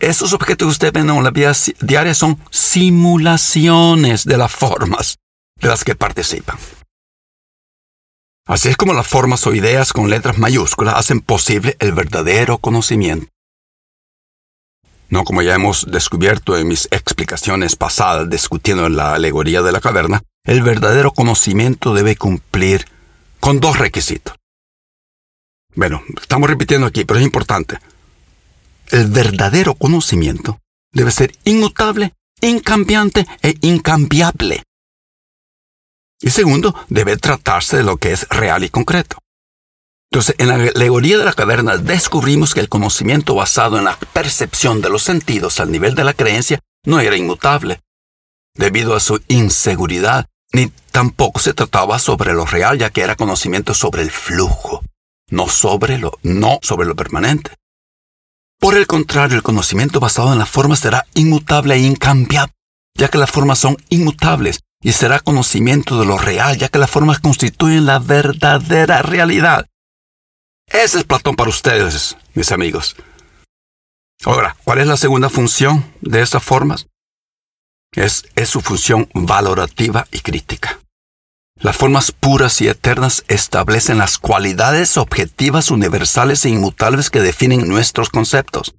Esos 0.00 0.32
objetos 0.32 0.66
que 0.66 0.70
usted 0.70 0.92
ve 0.94 1.00
en 1.00 1.22
la 1.22 1.30
vida 1.30 1.52
diaria 1.80 2.14
son 2.14 2.42
simulaciones 2.50 4.24
de 4.24 4.38
las 4.38 4.50
formas 4.50 5.18
de 5.60 5.68
las 5.68 5.84
que 5.84 5.94
participan. 5.94 6.56
Así 8.46 8.70
es 8.70 8.78
como 8.78 8.94
las 8.94 9.06
formas 9.06 9.46
o 9.46 9.54
ideas 9.54 9.92
con 9.92 10.08
letras 10.08 10.38
mayúsculas 10.38 10.94
hacen 10.94 11.20
posible 11.20 11.76
el 11.80 11.92
verdadero 11.92 12.56
conocimiento. 12.56 13.30
No 15.10 15.24
como 15.24 15.42
ya 15.42 15.54
hemos 15.54 15.86
descubierto 15.90 16.56
en 16.56 16.68
mis 16.68 16.88
explicaciones 16.90 17.76
pasadas 17.76 18.30
discutiendo 18.30 18.88
la 18.88 19.12
alegoría 19.12 19.60
de 19.60 19.72
la 19.72 19.80
caverna, 19.80 20.22
el 20.44 20.62
verdadero 20.62 21.12
conocimiento 21.12 21.92
debe 21.92 22.16
cumplir 22.16 22.86
con 23.38 23.60
dos 23.60 23.78
requisitos. 23.78 24.34
Bueno, 25.74 26.02
estamos 26.20 26.48
repitiendo 26.48 26.86
aquí, 26.86 27.04
pero 27.04 27.20
es 27.20 27.26
importante. 27.26 27.78
El 28.90 29.06
verdadero 29.06 29.74
conocimiento 29.74 30.58
debe 30.92 31.12
ser 31.12 31.32
inmutable, 31.44 32.14
incambiante 32.40 33.26
e 33.42 33.54
incambiable. 33.60 34.64
Y 36.20 36.30
segundo, 36.30 36.74
debe 36.88 37.16
tratarse 37.16 37.78
de 37.78 37.82
lo 37.84 37.96
que 37.98 38.12
es 38.12 38.28
real 38.28 38.64
y 38.64 38.68
concreto. 38.68 39.18
Entonces, 40.10 40.34
en 40.38 40.48
la 40.48 40.54
alegoría 40.54 41.18
de 41.18 41.24
la 41.24 41.32
caverna 41.32 41.76
descubrimos 41.76 42.52
que 42.52 42.60
el 42.60 42.68
conocimiento 42.68 43.36
basado 43.36 43.78
en 43.78 43.84
la 43.84 43.96
percepción 43.96 44.80
de 44.80 44.90
los 44.90 45.04
sentidos 45.04 45.60
al 45.60 45.70
nivel 45.70 45.94
de 45.94 46.02
la 46.02 46.14
creencia 46.14 46.58
no 46.84 46.98
era 46.98 47.16
inmutable, 47.16 47.80
debido 48.54 48.96
a 48.96 49.00
su 49.00 49.22
inseguridad, 49.28 50.26
ni 50.52 50.66
tampoco 50.90 51.38
se 51.38 51.54
trataba 51.54 52.00
sobre 52.00 52.32
lo 52.34 52.44
real, 52.44 52.76
ya 52.76 52.90
que 52.90 53.02
era 53.02 53.14
conocimiento 53.14 53.72
sobre 53.72 54.02
el 54.02 54.10
flujo, 54.10 54.82
no 55.30 55.48
sobre 55.48 55.98
lo, 55.98 56.18
no 56.24 56.58
sobre 56.60 56.88
lo 56.88 56.96
permanente. 56.96 57.52
Por 58.60 58.76
el 58.76 58.86
contrario, 58.86 59.38
el 59.38 59.42
conocimiento 59.42 60.00
basado 60.00 60.34
en 60.34 60.38
la 60.38 60.44
forma 60.44 60.76
será 60.76 61.06
inmutable 61.14 61.76
e 61.76 61.78
incambiable, 61.78 62.52
ya 62.94 63.08
que 63.08 63.16
las 63.16 63.30
formas 63.30 63.58
son 63.58 63.78
inmutables, 63.88 64.60
y 64.82 64.92
será 64.92 65.18
conocimiento 65.18 65.98
de 65.98 66.04
lo 66.04 66.18
real, 66.18 66.58
ya 66.58 66.68
que 66.68 66.78
las 66.78 66.90
formas 66.90 67.20
constituyen 67.20 67.86
la 67.86 67.98
verdadera 67.98 69.00
realidad. 69.00 69.66
Ese 70.66 70.98
es 70.98 71.04
Platón 71.04 71.36
para 71.36 71.48
ustedes, 71.48 72.18
mis 72.34 72.52
amigos. 72.52 72.96
Ahora, 74.24 74.54
¿cuál 74.62 74.80
es 74.80 74.86
la 74.86 74.98
segunda 74.98 75.30
función 75.30 75.94
de 76.02 76.20
esas 76.20 76.42
formas? 76.42 76.86
Es, 77.92 78.26
es 78.36 78.50
su 78.50 78.60
función 78.60 79.08
valorativa 79.14 80.06
y 80.12 80.20
crítica. 80.20 80.78
Las 81.60 81.76
formas 81.76 82.10
puras 82.10 82.62
y 82.62 82.68
eternas 82.68 83.22
establecen 83.28 83.98
las 83.98 84.18
cualidades 84.18 84.96
objetivas 84.96 85.70
universales 85.70 86.44
e 86.46 86.48
inmutables 86.48 87.10
que 87.10 87.20
definen 87.20 87.68
nuestros 87.68 88.08
conceptos. 88.08 88.74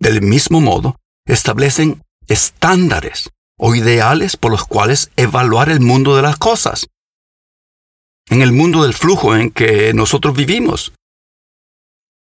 Del 0.00 0.20
mismo 0.20 0.60
modo, 0.60 0.96
establecen 1.26 2.02
estándares 2.26 3.30
o 3.56 3.76
ideales 3.76 4.36
por 4.36 4.50
los 4.50 4.64
cuales 4.64 5.12
evaluar 5.16 5.68
el 5.68 5.80
mundo 5.80 6.16
de 6.16 6.22
las 6.22 6.36
cosas. 6.36 6.88
En 8.28 8.42
el 8.42 8.50
mundo 8.50 8.82
del 8.82 8.92
flujo 8.92 9.36
en 9.36 9.52
que 9.52 9.94
nosotros 9.94 10.34
vivimos. 10.34 10.92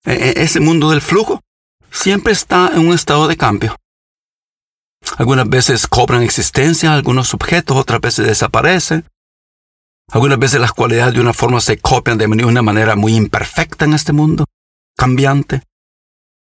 E, 0.04 0.12
e, 0.12 0.44
ese 0.44 0.60
mundo 0.60 0.89
del 0.89 1.01
flujo 1.01 1.39
siempre 1.89 2.34
está 2.34 2.72
en 2.74 2.80
un 2.80 2.94
estado 2.94 3.30
de 3.30 3.38
cambio. 3.38 3.77
Algunas 5.16 5.48
veces 5.48 5.88
cobran 5.88 6.22
existencia 6.22 6.94
algunos 6.94 7.34
objetos, 7.34 7.77
otras 7.77 8.01
veces 8.01 8.27
desaparecen. 8.27 9.06
Algunas 10.12 10.40
veces 10.40 10.62
las 10.62 10.72
cualidades 10.72 11.14
de 11.14 11.22
una 11.22 11.34
forma 11.34 11.60
se 11.60 11.80
copian 11.80 12.18
de 12.18 12.26
una 12.28 12.62
manera 12.62 12.96
muy 12.96 13.16
imperfecta 13.16 13.86
en 13.86 13.94
este 13.94 14.14
mundo, 14.14 14.46
cambiante. 14.96 15.64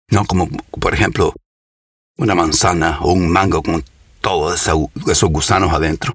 No 0.10 0.26
como, 0.26 0.48
por 0.48 0.94
ejemplo, 0.94 1.34
una 2.18 2.36
manzana 2.36 3.00
o 3.02 3.14
un 3.14 3.30
mango 3.30 3.64
con 3.64 3.84
todos 4.22 4.70
esos 5.08 5.30
gusanos 5.30 5.72
adentro. 5.72 6.14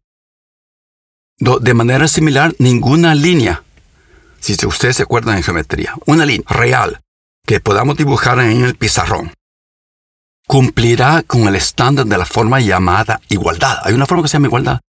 De 1.39 1.75
manera 1.75 2.07
similar, 2.07 2.55
ninguna 2.59 3.15
línea, 3.15 3.65
si 4.41 4.55
ustedes 4.67 4.97
se 4.97 5.03
acuerdan 5.03 5.37
en 5.37 5.43
geometría, 5.43 5.95
una 6.07 6.27
línea 6.27 6.47
real 6.49 7.01
que 7.47 7.61
podamos 7.61 7.97
dibujar 7.97 8.39
en 8.41 8.63
el 8.63 8.77
pizarrón, 8.77 9.33
cumplirá 10.47 11.23
con 11.23 11.49
el 11.49 11.57
estándar 11.57 12.07
de 12.07 12.19
la 12.19 12.27
forma 12.27 12.61
llamada 12.61 13.21
igualdad. 13.29 13.79
Hay 13.85 13.95
una 13.95 14.07
forma 14.07 14.23
que 14.23 14.29
se 14.29 14.35
llama 14.35 14.49
igualdad. 14.49 14.81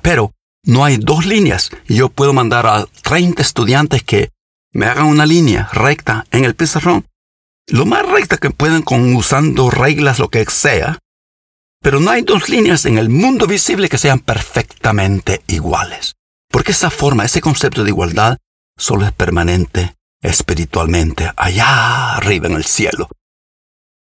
Pero 0.00 0.32
no 0.64 0.84
hay 0.84 0.96
dos 0.96 1.26
líneas 1.26 1.70
yo 1.86 2.08
puedo 2.08 2.32
mandar 2.32 2.66
a 2.66 2.86
30 3.02 3.40
estudiantes 3.42 4.02
que 4.02 4.30
me 4.72 4.86
hagan 4.86 5.06
una 5.06 5.26
línea 5.26 5.68
recta 5.72 6.26
en 6.30 6.44
el 6.44 6.54
pizarrón. 6.54 7.06
Lo 7.68 7.86
más 7.86 8.06
recta 8.06 8.38
que 8.38 8.50
pueden 8.50 8.82
con 8.82 9.14
usando 9.14 9.70
reglas, 9.70 10.18
lo 10.18 10.28
que 10.28 10.44
sea. 10.46 10.98
Pero 11.80 12.00
no 12.00 12.10
hay 12.10 12.22
dos 12.22 12.48
líneas 12.48 12.84
en 12.84 12.98
el 12.98 13.08
mundo 13.08 13.46
visible 13.46 13.88
que 13.88 13.98
sean 13.98 14.18
perfectamente 14.18 15.42
iguales. 15.46 16.16
Porque 16.50 16.72
esa 16.72 16.90
forma, 16.90 17.24
ese 17.24 17.40
concepto 17.40 17.84
de 17.84 17.90
igualdad, 17.90 18.38
solo 18.76 19.06
es 19.06 19.12
permanente 19.12 19.94
espiritualmente 20.20 21.30
allá 21.36 22.14
arriba 22.14 22.48
en 22.48 22.54
el 22.54 22.64
cielo. 22.64 23.08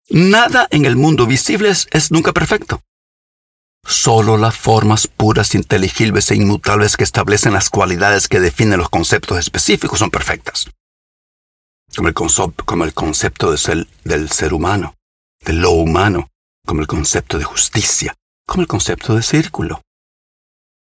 Nada 0.08 0.68
en 0.70 0.84
el 0.84 0.96
mundo 0.96 1.26
visible 1.26 1.70
es, 1.70 1.88
es 1.90 2.10
nunca 2.12 2.32
perfecto. 2.32 2.80
Solo 3.84 4.36
las 4.36 4.56
formas 4.56 5.06
puras, 5.06 5.54
inteligibles 5.54 6.30
e 6.30 6.36
inmutables 6.36 6.96
que 6.96 7.04
establecen 7.04 7.52
las 7.52 7.70
cualidades 7.70 8.28
que 8.28 8.40
definen 8.40 8.78
los 8.78 8.88
conceptos 8.88 9.38
específicos 9.38 9.98
son 9.98 10.10
perfectas. 10.10 10.70
Como 11.94 12.08
el, 12.08 12.94
concepto 12.94 13.52
del 13.52 14.30
ser 14.30 14.54
humano, 14.54 14.94
de 15.44 15.52
lo 15.52 15.70
humano, 15.72 16.30
como 16.64 16.80
el 16.80 16.86
concepto 16.86 17.38
de 17.38 17.44
justicia, 17.44 18.14
como 18.46 18.62
el 18.62 18.68
concepto 18.68 19.14
de 19.14 19.22
círculo. 19.22 19.82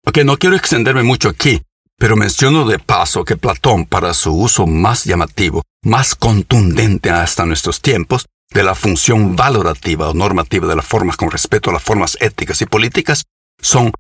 Ok, 0.05 0.19
no 0.25 0.37
quiero 0.39 0.57
extenderme 0.57 1.03
mucho 1.03 1.29
aquí, 1.29 1.63
pero 1.99 2.17
menciono 2.17 2.67
de 2.67 2.79
paso 2.79 3.25
que 3.25 3.37
Platón, 3.37 3.87
para 3.87 4.15
su 4.15 4.33
uso 4.33 4.67
más 4.67 5.05
llamativo, 5.05 5.63
más 5.83 6.15
contundente 6.15 7.11
hasta 7.11 7.47
nuestros 7.47 7.81
tiempos, 7.81 8.27
de 8.51 8.63
la 8.63 8.75
función 8.75 9.37
valorativa 9.37 10.09
o 10.09 10.15
normativa 10.15 10.67
de 10.67 10.77
las 10.77 10.87
formas 10.87 11.17
con 11.17 11.31
respecto 11.31 11.71
a 11.71 11.73
las 11.73 11.83
formas 11.83 12.17
éticas 12.21 12.61
y 12.63 12.67
políticas 12.67 13.25
son 13.61 13.93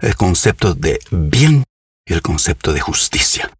el 0.00 0.16
concepto 0.16 0.74
de 0.74 1.00
bien 1.10 1.64
y 2.06 2.12
el 2.12 2.22
concepto 2.22 2.72
de 2.72 2.80
justicia. 2.80 3.50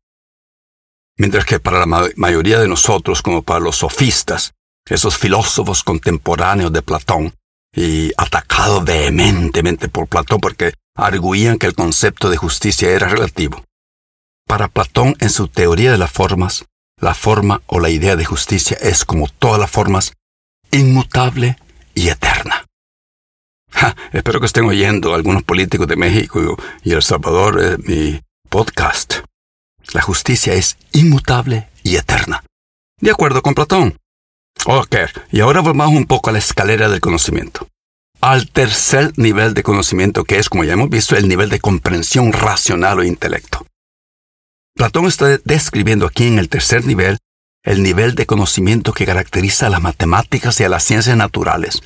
Mientras 1.16 1.44
que 1.44 1.58
para 1.58 1.84
la 1.84 2.10
mayoría 2.16 2.60
de 2.60 2.68
nosotros, 2.68 3.22
como 3.22 3.42
para 3.42 3.60
los 3.60 3.76
sofistas, 3.76 4.52
esos 4.86 5.18
filósofos 5.18 5.82
contemporáneos 5.82 6.72
de 6.72 6.82
Platón, 6.82 7.34
y 7.74 8.12
atacados 8.16 8.84
vehementemente 8.84 9.88
por 9.88 10.08
Platón 10.08 10.40
porque 10.40 10.72
arguían 10.96 11.58
que 11.58 11.66
el 11.66 11.74
concepto 11.74 12.30
de 12.30 12.36
justicia 12.36 12.90
era 12.90 13.08
relativo. 13.08 13.64
Para 14.46 14.68
Platón, 14.68 15.14
en 15.20 15.30
su 15.30 15.48
teoría 15.48 15.92
de 15.92 15.98
las 15.98 16.10
formas, 16.10 16.64
la 17.00 17.14
forma 17.14 17.62
o 17.66 17.78
la 17.78 17.90
idea 17.90 18.16
de 18.16 18.24
justicia 18.24 18.76
es, 18.80 19.04
como 19.04 19.28
todas 19.28 19.60
las 19.60 19.70
formas, 19.70 20.14
inmutable 20.70 21.56
y 21.94 22.08
eterna. 22.08 22.66
espero 24.12 24.40
que 24.40 24.46
estén 24.46 24.64
oyendo 24.64 25.14
algunos 25.14 25.42
políticos 25.42 25.86
de 25.86 25.96
México 25.96 26.56
y 26.82 26.92
El 26.92 27.02
Salvador 27.02 27.60
eh, 27.60 27.76
mi 27.78 28.20
podcast. 28.48 29.20
La 29.92 30.02
justicia 30.02 30.54
es 30.54 30.76
inmutable 30.92 31.68
y 31.82 31.96
eterna. 31.96 32.44
De 33.00 33.10
acuerdo 33.10 33.42
con 33.42 33.54
Platón. 33.54 33.96
Ok, 34.66 34.96
y 35.30 35.40
ahora 35.40 35.60
volvamos 35.60 35.94
un 35.94 36.06
poco 36.06 36.30
a 36.30 36.32
la 36.32 36.40
escalera 36.40 36.88
del 36.88 37.00
conocimiento. 37.00 37.68
Al 38.20 38.50
tercer 38.50 39.12
nivel 39.16 39.54
de 39.54 39.62
conocimiento 39.62 40.24
que 40.24 40.38
es, 40.38 40.48
como 40.48 40.64
ya 40.64 40.72
hemos 40.72 40.90
visto, 40.90 41.16
el 41.16 41.28
nivel 41.28 41.48
de 41.48 41.60
comprensión 41.60 42.32
racional 42.32 42.98
o 42.98 43.04
intelecto. 43.04 43.64
Platón 44.74 45.06
está 45.06 45.38
describiendo 45.44 46.06
aquí 46.06 46.26
en 46.26 46.38
el 46.38 46.48
tercer 46.48 46.84
nivel 46.84 47.18
el 47.68 47.82
nivel 47.82 48.14
de 48.14 48.24
conocimiento 48.24 48.94
que 48.94 49.04
caracteriza 49.04 49.66
a 49.66 49.70
las 49.70 49.82
matemáticas 49.82 50.58
y 50.58 50.64
a 50.64 50.70
las 50.70 50.82
ciencias 50.84 51.18
naturales. 51.18 51.82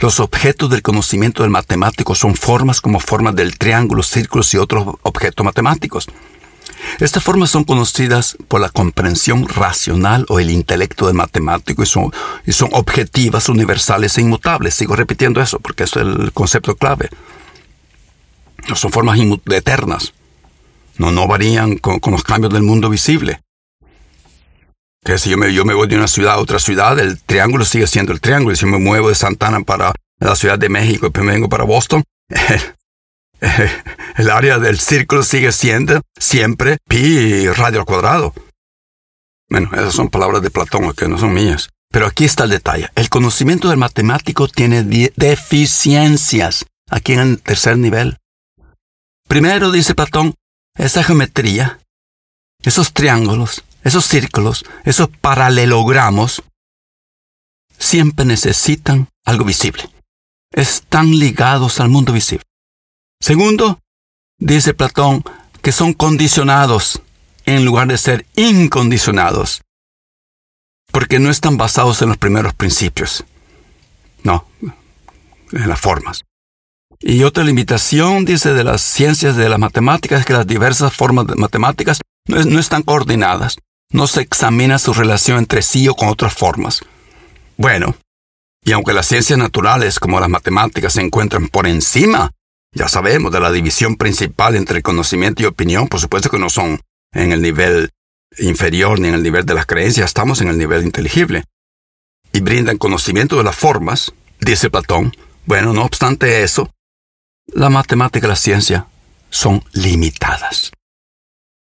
Los 0.00 0.20
objetos 0.20 0.70
del 0.70 0.80
conocimiento 0.80 1.42
del 1.42 1.50
matemático 1.50 2.14
son 2.14 2.34
formas 2.34 2.80
como 2.80 2.98
formas 2.98 3.36
del 3.36 3.58
triángulo, 3.58 4.02
círculos 4.02 4.54
y 4.54 4.56
otros 4.56 4.94
objetos 5.02 5.44
matemáticos. 5.44 6.08
Estas 6.98 7.22
formas 7.22 7.50
son 7.50 7.64
conocidas 7.64 8.38
por 8.48 8.62
la 8.62 8.70
comprensión 8.70 9.46
racional 9.48 10.24
o 10.30 10.40
el 10.40 10.50
intelecto 10.50 11.06
del 11.06 11.14
matemático 11.14 11.82
y 11.82 11.86
son, 11.86 12.10
y 12.46 12.52
son 12.52 12.70
objetivas, 12.72 13.50
universales 13.50 14.16
e 14.16 14.22
inmutables. 14.22 14.72
Sigo 14.72 14.96
repitiendo 14.96 15.42
eso 15.42 15.60
porque 15.60 15.84
es 15.84 15.94
el 15.94 16.32
concepto 16.32 16.74
clave. 16.74 17.10
No 18.66 18.76
son 18.76 18.90
formas 18.90 19.18
eternas. 19.50 20.14
No, 20.96 21.12
no 21.12 21.26
varían 21.26 21.76
con 21.76 22.12
los 22.12 22.22
cambios 22.22 22.52
del 22.54 22.62
mundo 22.62 22.88
visible. 22.88 23.42
Que 25.04 25.18
si 25.18 25.30
yo 25.30 25.36
me, 25.36 25.74
voy 25.74 25.88
de 25.88 25.96
una 25.96 26.06
ciudad 26.06 26.34
a 26.34 26.38
otra 26.38 26.60
ciudad, 26.60 26.98
el 26.98 27.20
triángulo 27.20 27.64
sigue 27.64 27.86
siendo 27.86 28.12
el 28.12 28.20
triángulo. 28.20 28.54
Si 28.54 28.66
me 28.66 28.78
muevo 28.78 29.08
de 29.08 29.16
Santana 29.16 29.60
para 29.60 29.92
la 30.20 30.36
Ciudad 30.36 30.58
de 30.58 30.68
México 30.68 31.10
y 31.12 31.20
me 31.20 31.32
vengo 31.32 31.48
para 31.48 31.64
Boston, 31.64 32.04
el, 33.40 34.30
área 34.30 34.58
del 34.58 34.78
círculo 34.78 35.24
sigue 35.24 35.50
siendo 35.50 36.02
siempre 36.16 36.78
pi 36.88 37.48
radio 37.48 37.80
al 37.80 37.86
cuadrado. 37.86 38.32
Bueno, 39.50 39.70
esas 39.72 39.92
son 39.92 40.08
palabras 40.08 40.40
de 40.40 40.50
Platón, 40.50 40.92
que 40.94 41.08
no 41.08 41.18
son 41.18 41.34
mías. 41.34 41.68
Pero 41.90 42.06
aquí 42.06 42.24
está 42.24 42.44
el 42.44 42.50
detalle. 42.50 42.88
El 42.94 43.10
conocimiento 43.10 43.68
del 43.68 43.78
matemático 43.78 44.48
tiene 44.48 44.82
deficiencias 45.16 46.64
aquí 46.88 47.14
en 47.14 47.20
el 47.20 47.42
tercer 47.42 47.76
nivel. 47.76 48.18
Primero, 49.28 49.70
dice 49.70 49.94
Platón, 49.94 50.34
esa 50.76 51.02
geometría, 51.02 51.80
esos 52.62 52.92
triángulos, 52.92 53.62
esos 53.82 54.04
círculos, 54.06 54.64
esos 54.84 55.08
paralelogramos, 55.08 56.42
siempre 57.78 58.24
necesitan 58.24 59.08
algo 59.24 59.44
visible. 59.44 59.88
Están 60.52 61.10
ligados 61.18 61.80
al 61.80 61.88
mundo 61.88 62.12
visible. 62.12 62.44
Segundo, 63.20 63.80
dice 64.38 64.74
Platón, 64.74 65.24
que 65.62 65.72
son 65.72 65.92
condicionados. 65.92 67.02
en 67.44 67.64
lugar 67.64 67.88
de 67.88 67.98
ser 67.98 68.24
incondicionados, 68.36 69.62
porque 70.92 71.18
no 71.18 71.28
están 71.28 71.56
basados 71.56 72.00
en 72.00 72.08
los 72.10 72.16
primeros 72.16 72.54
principios, 72.54 73.24
no, 74.22 74.46
en 75.50 75.68
las 75.68 75.80
formas. 75.80 76.24
Y 77.00 77.24
otra 77.24 77.42
limitación, 77.42 78.24
dice, 78.24 78.54
de 78.54 78.62
las 78.62 78.80
ciencias 78.80 79.34
de 79.34 79.48
las 79.48 79.58
matemáticas 79.58 80.20
es 80.20 80.26
que 80.26 80.34
las 80.34 80.46
diversas 80.46 80.94
formas 80.94 81.26
de 81.26 81.34
matemáticas 81.34 82.00
no, 82.28 82.60
están 82.60 82.82
coordinadas. 82.82 83.56
No 83.92 84.06
se 84.06 84.22
examina 84.22 84.78
su 84.78 84.92
relación 84.92 85.38
entre 85.38 85.62
sí 85.62 85.88
o 85.88 85.94
con 85.94 86.08
otras 86.08 86.34
formas. 86.34 86.80
Bueno, 87.56 87.94
y 88.64 88.72
aunque 88.72 88.92
las 88.92 89.06
ciencias 89.06 89.38
naturales 89.38 90.00
como 90.00 90.20
las 90.20 90.28
matemáticas 90.28 90.94
se 90.94 91.02
encuentran 91.02 91.48
por 91.48 91.66
encima, 91.66 92.30
ya 92.74 92.88
sabemos, 92.88 93.32
de 93.32 93.40
la 93.40 93.52
división 93.52 93.96
principal 93.96 94.56
entre 94.56 94.82
conocimiento 94.82 95.42
y 95.42 95.46
opinión, 95.46 95.88
por 95.88 96.00
supuesto 96.00 96.30
que 96.30 96.38
no 96.38 96.48
son 96.48 96.80
en 97.12 97.32
el 97.32 97.42
nivel 97.42 97.90
inferior 98.38 98.98
ni 98.98 99.08
en 99.08 99.14
el 99.14 99.22
nivel 99.22 99.44
de 99.44 99.54
las 99.54 99.66
creencias, 99.66 100.06
estamos 100.06 100.40
en 100.40 100.48
el 100.48 100.56
nivel 100.56 100.84
inteligible. 100.84 101.44
Y 102.32 102.40
brindan 102.40 102.78
conocimiento 102.78 103.36
de 103.36 103.44
las 103.44 103.56
formas, 103.56 104.12
dice 104.40 104.70
Platón. 104.70 105.14
Bueno, 105.44 105.74
no 105.74 105.84
obstante 105.84 106.42
eso, 106.42 106.70
la 107.46 107.68
matemática 107.68 108.26
y 108.26 108.30
la 108.30 108.36
ciencia 108.36 108.86
son 109.28 109.62
limitadas. 109.72 110.72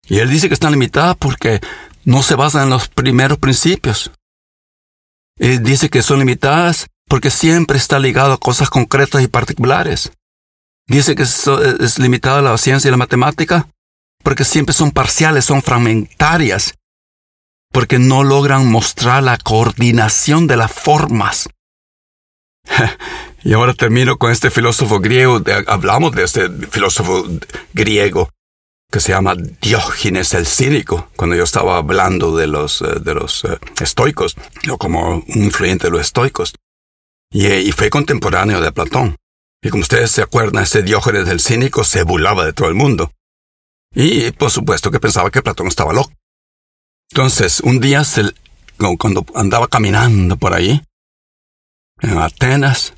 Y 0.07 0.19
él 0.19 0.29
dice 0.29 0.47
que 0.47 0.55
están 0.55 0.71
limitadas 0.71 1.15
porque 1.17 1.61
no 2.05 2.23
se 2.23 2.35
basan 2.35 2.63
en 2.63 2.69
los 2.69 2.87
primeros 2.87 3.37
principios. 3.37 4.11
Y 5.37 5.57
dice 5.59 5.89
que 5.89 6.01
son 6.01 6.19
limitadas 6.19 6.87
porque 7.07 7.31
siempre 7.31 7.77
está 7.77 7.99
ligado 7.99 8.33
a 8.33 8.39
cosas 8.39 8.69
concretas 8.69 9.21
y 9.23 9.27
particulares. 9.27 10.11
Dice 10.87 11.15
que 11.15 11.23
es 11.23 11.99
limitada 11.99 12.41
la 12.41 12.57
ciencia 12.57 12.87
y 12.87 12.91
la 12.91 12.97
matemática 12.97 13.67
porque 14.23 14.43
siempre 14.43 14.73
son 14.73 14.91
parciales, 14.91 15.45
son 15.45 15.61
fragmentarias, 15.61 16.75
porque 17.71 17.99
no 17.99 18.23
logran 18.23 18.69
mostrar 18.69 19.23
la 19.23 19.37
coordinación 19.37 20.47
de 20.47 20.57
las 20.57 20.71
formas. 20.71 21.49
Y 23.41 23.53
ahora 23.53 23.73
termino 23.73 24.17
con 24.17 24.33
este 24.33 24.51
filósofo 24.51 24.99
griego, 24.99 25.41
hablamos 25.67 26.11
de 26.11 26.25
este 26.25 26.49
filósofo 26.49 27.23
griego 27.73 28.29
que 28.91 28.99
se 28.99 29.11
llama 29.11 29.35
Diógenes 29.35 30.33
el 30.33 30.47
Cínico, 30.47 31.09
cuando 31.15 31.35
yo 31.35 31.43
estaba 31.43 31.77
hablando 31.77 32.35
de 32.35 32.47
los, 32.47 32.81
eh, 32.81 32.99
de 32.99 33.13
los 33.13 33.45
eh, 33.45 33.59
estoicos, 33.81 34.35
o 34.69 34.77
como 34.77 35.17
un 35.17 35.43
influyente 35.43 35.87
de 35.87 35.91
los 35.91 36.01
estoicos. 36.01 36.55
Y, 37.31 37.47
y, 37.47 37.71
fue 37.71 37.91
contemporáneo 37.91 38.59
de 38.59 38.71
Platón. 38.71 39.15
Y 39.61 39.69
como 39.69 39.81
ustedes 39.81 40.09
se 40.09 40.23
acuerdan, 40.23 40.63
ese 40.63 40.81
Diógenes 40.81 41.27
el 41.27 41.39
Cínico 41.39 41.83
se 41.83 42.03
burlaba 42.03 42.45
de 42.45 42.53
todo 42.53 42.67
el 42.69 42.75
mundo. 42.75 43.11
Y 43.93 44.31
por 44.31 44.49
supuesto 44.49 44.89
que 44.89 44.99
pensaba 44.99 45.29
que 45.29 45.43
Platón 45.43 45.67
estaba 45.67 45.93
loco. 45.93 46.11
Entonces, 47.11 47.59
un 47.61 47.79
día, 47.79 48.03
cuando 48.97 49.25
andaba 49.35 49.67
caminando 49.67 50.37
por 50.37 50.53
ahí, 50.53 50.81
en 52.01 52.17
Atenas, 52.17 52.93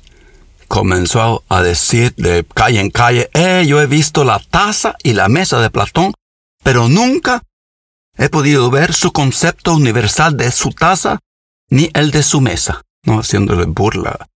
comenzó 0.72 1.44
a 1.50 1.60
decir 1.60 2.14
de 2.16 2.46
calle 2.54 2.80
en 2.80 2.88
calle, 2.88 3.28
eh, 3.34 3.62
yo 3.68 3.82
he 3.82 3.86
visto 3.86 4.24
la 4.24 4.38
taza 4.38 4.96
y 5.02 5.12
la 5.12 5.28
mesa 5.28 5.60
de 5.60 5.68
Platón, 5.68 6.14
pero 6.64 6.88
nunca 6.88 7.42
he 8.16 8.30
podido 8.30 8.70
ver 8.70 8.94
su 8.94 9.12
concepto 9.12 9.74
universal 9.74 10.38
de 10.38 10.50
su 10.50 10.70
taza 10.70 11.18
ni 11.68 11.90
el 11.92 12.10
de 12.10 12.22
su 12.22 12.40
mesa, 12.40 12.80
no 13.04 13.18
haciéndole 13.18 13.66
burla 13.66 14.28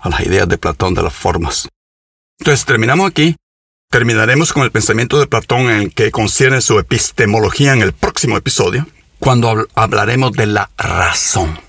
a 0.00 0.08
las 0.08 0.20
ideas 0.20 0.48
de 0.48 0.56
Platón 0.56 0.94
de 0.94 1.02
las 1.02 1.12
formas. 1.12 1.68
Entonces 2.38 2.64
terminamos 2.64 3.10
aquí. 3.10 3.36
Terminaremos 3.90 4.54
con 4.54 4.62
el 4.62 4.72
pensamiento 4.72 5.20
de 5.20 5.26
Platón 5.26 5.68
en 5.68 5.82
el 5.82 5.94
que 5.94 6.10
concierne 6.10 6.62
su 6.62 6.78
epistemología 6.78 7.74
en 7.74 7.82
el 7.82 7.92
próximo 7.92 8.38
episodio, 8.38 8.86
cuando 9.18 9.68
hablaremos 9.74 10.32
de 10.32 10.46
la 10.46 10.70
razón 10.78 11.60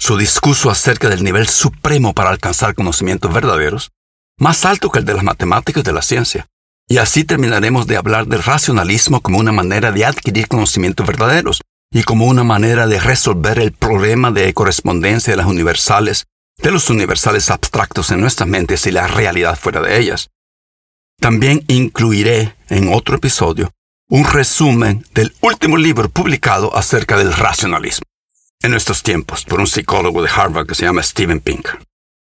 su 0.00 0.16
discurso 0.16 0.70
acerca 0.70 1.10
del 1.10 1.22
nivel 1.22 1.46
supremo 1.46 2.14
para 2.14 2.30
alcanzar 2.30 2.74
conocimientos 2.74 3.32
verdaderos, 3.34 3.90
más 4.38 4.64
alto 4.64 4.90
que 4.90 4.98
el 4.98 5.04
de 5.04 5.12
las 5.12 5.22
matemáticas 5.22 5.82
y 5.82 5.84
de 5.84 5.92
la 5.92 6.00
ciencia. 6.00 6.46
Y 6.88 6.96
así 6.96 7.22
terminaremos 7.22 7.86
de 7.86 7.98
hablar 7.98 8.26
del 8.26 8.42
racionalismo 8.42 9.20
como 9.20 9.38
una 9.38 9.52
manera 9.52 9.92
de 9.92 10.06
adquirir 10.06 10.48
conocimientos 10.48 11.06
verdaderos 11.06 11.60
y 11.92 12.02
como 12.02 12.24
una 12.26 12.44
manera 12.44 12.86
de 12.86 12.98
resolver 12.98 13.58
el 13.58 13.72
problema 13.72 14.30
de 14.30 14.54
correspondencia 14.54 15.34
de 15.34 15.36
las 15.36 15.46
universales, 15.46 16.24
de 16.56 16.70
los 16.70 16.88
universales 16.88 17.50
abstractos 17.50 18.10
en 18.10 18.22
nuestras 18.22 18.48
mentes 18.48 18.86
y 18.86 18.92
la 18.92 19.06
realidad 19.06 19.58
fuera 19.58 19.82
de 19.82 20.00
ellas. 20.00 20.30
También 21.20 21.62
incluiré 21.68 22.56
en 22.70 22.90
otro 22.92 23.16
episodio 23.16 23.70
un 24.08 24.24
resumen 24.24 25.04
del 25.12 25.34
último 25.42 25.76
libro 25.76 26.08
publicado 26.08 26.74
acerca 26.74 27.18
del 27.18 27.34
racionalismo 27.34 28.09
en 28.62 28.70
nuestros 28.70 29.02
tiempos 29.02 29.44
por 29.44 29.60
un 29.60 29.66
psicólogo 29.66 30.22
de 30.22 30.30
Harvard 30.34 30.66
que 30.66 30.74
se 30.74 30.84
llama 30.84 31.02
Steven 31.02 31.40
Pink. 31.40 31.68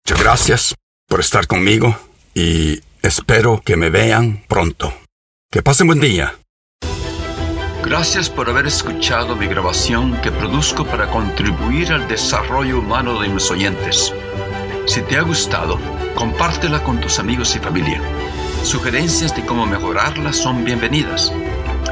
Muchas 0.05 0.23
gracias 0.23 0.75
por 1.07 1.19
estar 1.19 1.47
conmigo 1.47 1.97
y 2.33 2.81
espero 3.01 3.61
que 3.63 3.77
me 3.77 3.89
vean 3.89 4.43
pronto. 4.47 4.93
Que 5.51 5.61
pasen 5.61 5.87
buen 5.87 5.99
día. 5.99 6.35
Gracias 7.83 8.29
por 8.29 8.49
haber 8.49 8.65
escuchado 8.65 9.35
mi 9.35 9.45
grabación 9.45 10.19
que 10.21 10.31
produzco 10.31 10.85
para 10.85 11.09
contribuir 11.09 11.93
al 11.93 12.07
desarrollo 12.07 12.79
humano 12.79 13.21
de 13.21 13.29
mis 13.29 13.49
oyentes. 13.51 14.11
Si 14.87 15.01
te 15.01 15.17
ha 15.17 15.21
gustado, 15.21 15.79
compártela 16.15 16.83
con 16.83 16.99
tus 16.99 17.19
amigos 17.19 17.55
y 17.55 17.59
familia. 17.59 18.01
Sugerencias 18.63 19.35
de 19.35 19.45
cómo 19.45 19.67
mejorarla 19.67 20.33
son 20.33 20.65
bienvenidas. 20.65 21.31